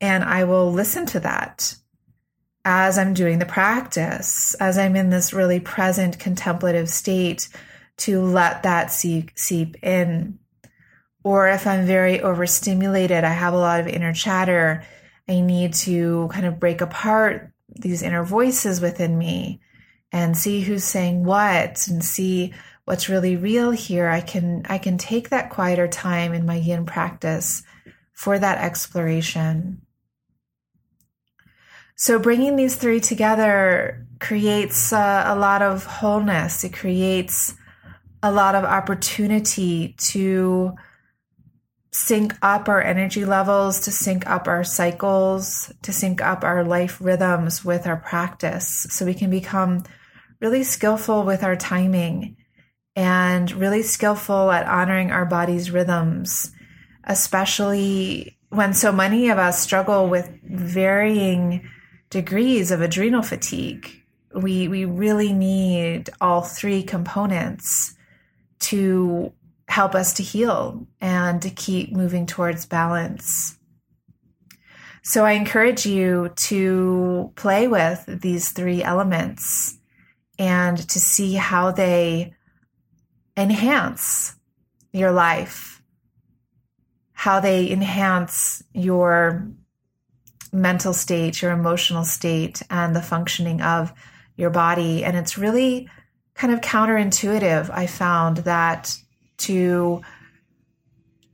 And 0.01 0.23
I 0.23 0.43
will 0.43 0.71
listen 0.71 1.05
to 1.07 1.19
that 1.21 1.75
as 2.65 2.97
I'm 2.97 3.13
doing 3.13 3.39
the 3.39 3.45
practice, 3.45 4.55
as 4.55 4.77
I'm 4.77 4.95
in 4.95 5.09
this 5.09 5.33
really 5.33 5.59
present 5.59 6.19
contemplative 6.19 6.89
state 6.89 7.49
to 7.97 8.21
let 8.21 8.63
that 8.63 8.91
seep, 8.91 9.31
seep 9.35 9.83
in. 9.83 10.39
Or 11.23 11.47
if 11.47 11.67
I'm 11.67 11.85
very 11.85 12.21
overstimulated, 12.21 13.23
I 13.23 13.31
have 13.31 13.53
a 13.53 13.57
lot 13.57 13.79
of 13.79 13.87
inner 13.87 14.13
chatter, 14.13 14.83
I 15.27 15.39
need 15.39 15.73
to 15.75 16.29
kind 16.33 16.45
of 16.45 16.59
break 16.59 16.81
apart 16.81 17.51
these 17.69 18.01
inner 18.01 18.23
voices 18.23 18.81
within 18.81 19.17
me 19.17 19.61
and 20.11 20.37
see 20.37 20.61
who's 20.61 20.83
saying 20.83 21.23
what 21.23 21.87
and 21.87 22.03
see 22.03 22.53
what's 22.85 23.09
really 23.09 23.35
real 23.35 23.71
here. 23.71 24.09
I 24.09 24.21
can 24.21 24.63
I 24.67 24.77
can 24.77 24.97
take 24.97 25.29
that 25.29 25.49
quieter 25.49 25.87
time 25.87 26.33
in 26.33 26.45
my 26.45 26.55
yin 26.55 26.85
practice 26.85 27.63
for 28.11 28.37
that 28.37 28.59
exploration. 28.59 29.81
So 31.95 32.19
bringing 32.19 32.55
these 32.55 32.75
three 32.75 32.99
together 32.99 34.05
creates 34.19 34.91
uh, 34.91 35.23
a 35.25 35.35
lot 35.35 35.61
of 35.61 35.85
wholeness. 35.85 36.63
It 36.63 36.73
creates 36.73 37.55
a 38.23 38.31
lot 38.31 38.55
of 38.55 38.63
opportunity 38.63 39.95
to 39.97 40.73
sync 41.91 42.33
up 42.41 42.69
our 42.69 42.81
energy 42.81 43.25
levels, 43.25 43.81
to 43.81 43.91
sync 43.91 44.25
up 44.27 44.47
our 44.47 44.63
cycles, 44.63 45.71
to 45.83 45.91
sync 45.91 46.21
up 46.21 46.43
our 46.43 46.63
life 46.63 46.99
rhythms 47.01 47.63
with 47.63 47.85
our 47.85 47.97
practice 47.97 48.87
so 48.89 49.05
we 49.05 49.13
can 49.13 49.29
become 49.29 49.83
really 50.39 50.63
skillful 50.63 51.23
with 51.23 51.43
our 51.43 51.57
timing 51.57 52.37
and 52.95 53.51
really 53.51 53.83
skillful 53.83 54.49
at 54.51 54.65
honoring 54.65 55.11
our 55.11 55.25
body's 55.25 55.69
rhythms, 55.69 56.51
especially 57.03 58.37
when 58.49 58.73
so 58.73 58.91
many 58.91 59.29
of 59.29 59.37
us 59.37 59.61
struggle 59.61 60.07
with 60.07 60.31
varying 60.43 61.69
degrees 62.09 62.71
of 62.71 62.81
adrenal 62.81 63.21
fatigue. 63.21 63.89
We, 64.33 64.67
we 64.67 64.85
really 64.85 65.33
need 65.33 66.09
all 66.21 66.41
three 66.41 66.83
components 66.83 67.95
to 68.63 69.31
help 69.67 69.95
us 69.95 70.13
to 70.15 70.23
heal 70.23 70.87
and 71.01 71.41
to 71.41 71.49
keep 71.49 71.91
moving 71.91 72.25
towards 72.25 72.65
balance. 72.65 73.57
So 75.01 75.25
I 75.25 75.33
encourage 75.33 75.85
you 75.85 76.31
to 76.35 77.31
play 77.35 77.67
with 77.67 78.05
these 78.21 78.51
three 78.51 78.83
elements 78.83 79.77
and 80.39 80.77
to 80.77 80.99
see 80.99 81.33
how 81.33 81.71
they 81.71 82.33
enhance 83.35 84.35
your 84.91 85.11
life, 85.11 85.81
how 87.11 87.39
they 87.39 87.69
enhance 87.69 88.63
your 88.73 89.49
mental 90.53 90.93
state, 90.93 91.41
your 91.41 91.51
emotional 91.51 92.05
state, 92.05 92.61
and 92.69 92.95
the 92.95 93.01
functioning 93.01 93.61
of 93.61 93.91
your 94.37 94.51
body. 94.51 95.03
And 95.03 95.17
it's 95.17 95.37
really 95.37 95.89
kind 96.35 96.53
of 96.53 96.61
counterintuitive. 96.61 97.69
I 97.69 97.87
found 97.87 98.37
that 98.37 98.97
to 99.37 100.01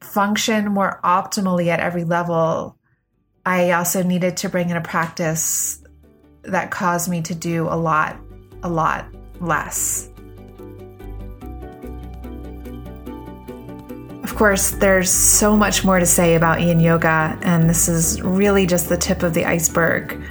function 0.02 0.72
more 0.72 1.00
optimally 1.04 1.68
at 1.68 1.80
every 1.80 2.04
level, 2.04 2.78
I 3.46 3.72
also 3.72 4.04
needed 4.04 4.38
to 4.38 4.50
bring 4.50 4.70
in 4.70 4.78
a 4.78 4.82
practice 4.82 5.82
that 6.44 6.72
caused 6.72 7.10
me 7.10 7.22
to 7.24 7.36
do 7.36 7.68
a 7.68 7.76
lot, 7.76 8.18
a 8.64 8.70
lot 8.70 9.06
less. 9.40 10.10
Of 14.24 14.36
course, 14.36 14.72
there's 14.72 15.10
so 15.10 15.58
much 15.58 15.84
more 15.84 16.00
to 16.00 16.06
say 16.06 16.36
about 16.36 16.62
yin 16.62 16.80
yoga, 16.80 17.38
and 17.42 17.70
this 17.70 17.90
is 17.90 18.22
really 18.22 18.66
just 18.66 18.88
the 18.88 18.98
tip 18.98 19.24
of 19.24 19.34
the 19.34 19.46
iceberg. 19.46 20.22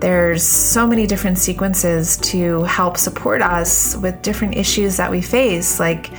There's 0.00 0.44
so 0.44 0.86
many 0.86 1.08
different 1.08 1.38
sequences 1.38 2.16
to 2.18 2.62
help 2.62 2.96
support 2.96 3.42
us 3.42 3.96
with 3.96 4.22
different 4.22 4.56
issues 4.56 4.96
that 4.96 5.10
we 5.10 5.20
face, 5.20 5.80
like 5.80 6.10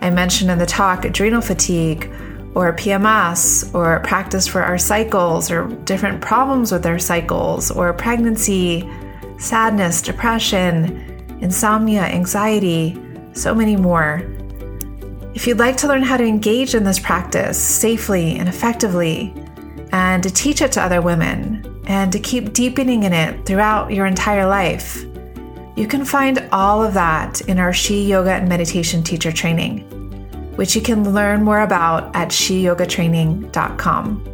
I 0.00 0.08
mentioned 0.08 0.50
in 0.50 0.58
the 0.58 0.64
talk 0.66 1.04
adrenal 1.04 1.42
fatigue, 1.42 2.10
or 2.54 2.72
PMS, 2.72 3.74
or 3.74 4.00
practice 4.00 4.46
for 4.46 4.62
our 4.62 4.78
cycles, 4.78 5.50
or 5.50 5.66
different 5.84 6.22
problems 6.22 6.72
with 6.72 6.86
our 6.86 6.98
cycles, 6.98 7.70
or 7.70 7.92
pregnancy, 7.92 8.88
sadness, 9.38 10.00
depression, 10.00 11.36
insomnia, 11.42 12.02
anxiety, 12.02 12.98
so 13.34 13.54
many 13.54 13.76
more. 13.76 14.22
If 15.34 15.46
you'd 15.46 15.58
like 15.58 15.76
to 15.78 15.88
learn 15.88 16.02
how 16.02 16.16
to 16.16 16.24
engage 16.24 16.74
in 16.74 16.84
this 16.84 16.98
practice 16.98 17.58
safely 17.62 18.38
and 18.38 18.48
effectively, 18.48 19.34
and 19.92 20.22
to 20.22 20.30
teach 20.30 20.62
it 20.62 20.72
to 20.72 20.82
other 20.82 21.02
women, 21.02 21.75
and 21.86 22.12
to 22.12 22.18
keep 22.18 22.52
deepening 22.52 23.04
in 23.04 23.12
it 23.12 23.46
throughout 23.46 23.92
your 23.92 24.06
entire 24.06 24.46
life, 24.46 25.04
you 25.76 25.86
can 25.86 26.04
find 26.04 26.48
all 26.52 26.82
of 26.82 26.94
that 26.94 27.42
in 27.42 27.58
our 27.58 27.72
She 27.72 28.04
Yoga 28.04 28.32
and 28.32 28.48
Meditation 28.48 29.02
Teacher 29.02 29.30
Training, 29.30 29.80
which 30.56 30.74
you 30.74 30.82
can 30.82 31.12
learn 31.12 31.44
more 31.44 31.60
about 31.60 32.14
at 32.16 32.28
sheyogatraining.com. 32.28 34.32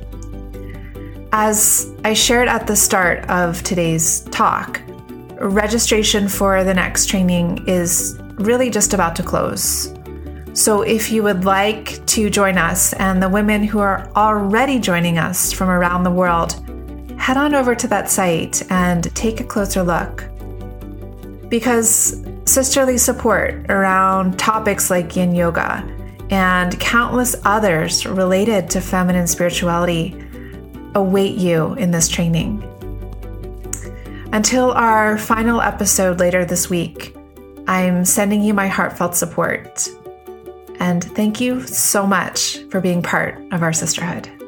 As 1.33 1.93
I 2.05 2.13
shared 2.13 2.49
at 2.49 2.67
the 2.67 2.77
start 2.77 3.29
of 3.29 3.63
today's 3.63 4.21
talk, 4.31 4.81
registration 5.41 6.29
for 6.29 6.63
the 6.63 6.75
next 6.75 7.09
training 7.09 7.67
is 7.67 8.19
really 8.35 8.71
just 8.71 8.95
about 8.95 9.17
to 9.17 9.23
close. 9.23 9.93
So, 10.55 10.83
if 10.83 11.11
you 11.11 11.23
would 11.23 11.47
like 11.47 12.05
to 12.09 12.29
join 12.29 12.59
us 12.59 12.93
and 12.95 13.23
the 13.23 13.29
women 13.29 13.65
who 13.65 13.79
are 13.79 14.11
already 14.15 14.79
joining 14.79 15.19
us 15.19 15.51
from 15.51 15.71
around 15.71 16.05
the 16.05 16.11
world, 16.11 16.63
head 17.23 17.37
on 17.37 17.55
over 17.55 17.73
to 17.73 17.87
that 17.87 18.11
site 18.11 18.69
and 18.69 19.05
take 19.15 19.39
a 19.39 19.45
closer 19.45 19.85
look. 19.85 20.25
Because 21.49 22.21
sisterly 22.47 22.99
support 22.99 23.71
around 23.71 24.41
topics 24.41 24.91
like 24.91 25.15
yin 25.15 25.33
yoga 25.33 25.89
and 26.31 26.81
countless 26.81 27.37
others 27.45 28.05
related 28.07 28.69
to 28.71 28.81
feminine 28.81 29.29
spirituality 29.29 30.17
await 30.97 31.37
you 31.37 31.75
in 31.75 31.93
this 31.93 32.09
training. 32.09 32.61
Until 34.33 34.73
our 34.73 35.17
final 35.17 35.61
episode 35.61 36.19
later 36.19 36.45
this 36.45 36.69
week, 36.69 37.15
I'm 37.69 38.05
sending 38.05 38.43
you 38.43 38.53
my 38.53 38.67
heartfelt 38.67 39.15
support. 39.15 39.89
And 40.81 41.05
thank 41.05 41.41
you 41.41 41.65
so 41.69 42.05
much 42.05 42.59
for 42.65 42.81
being 42.81 43.01
part 43.01 43.41
of 43.53 43.63
our 43.63 43.73
sisterhood. 43.73 44.42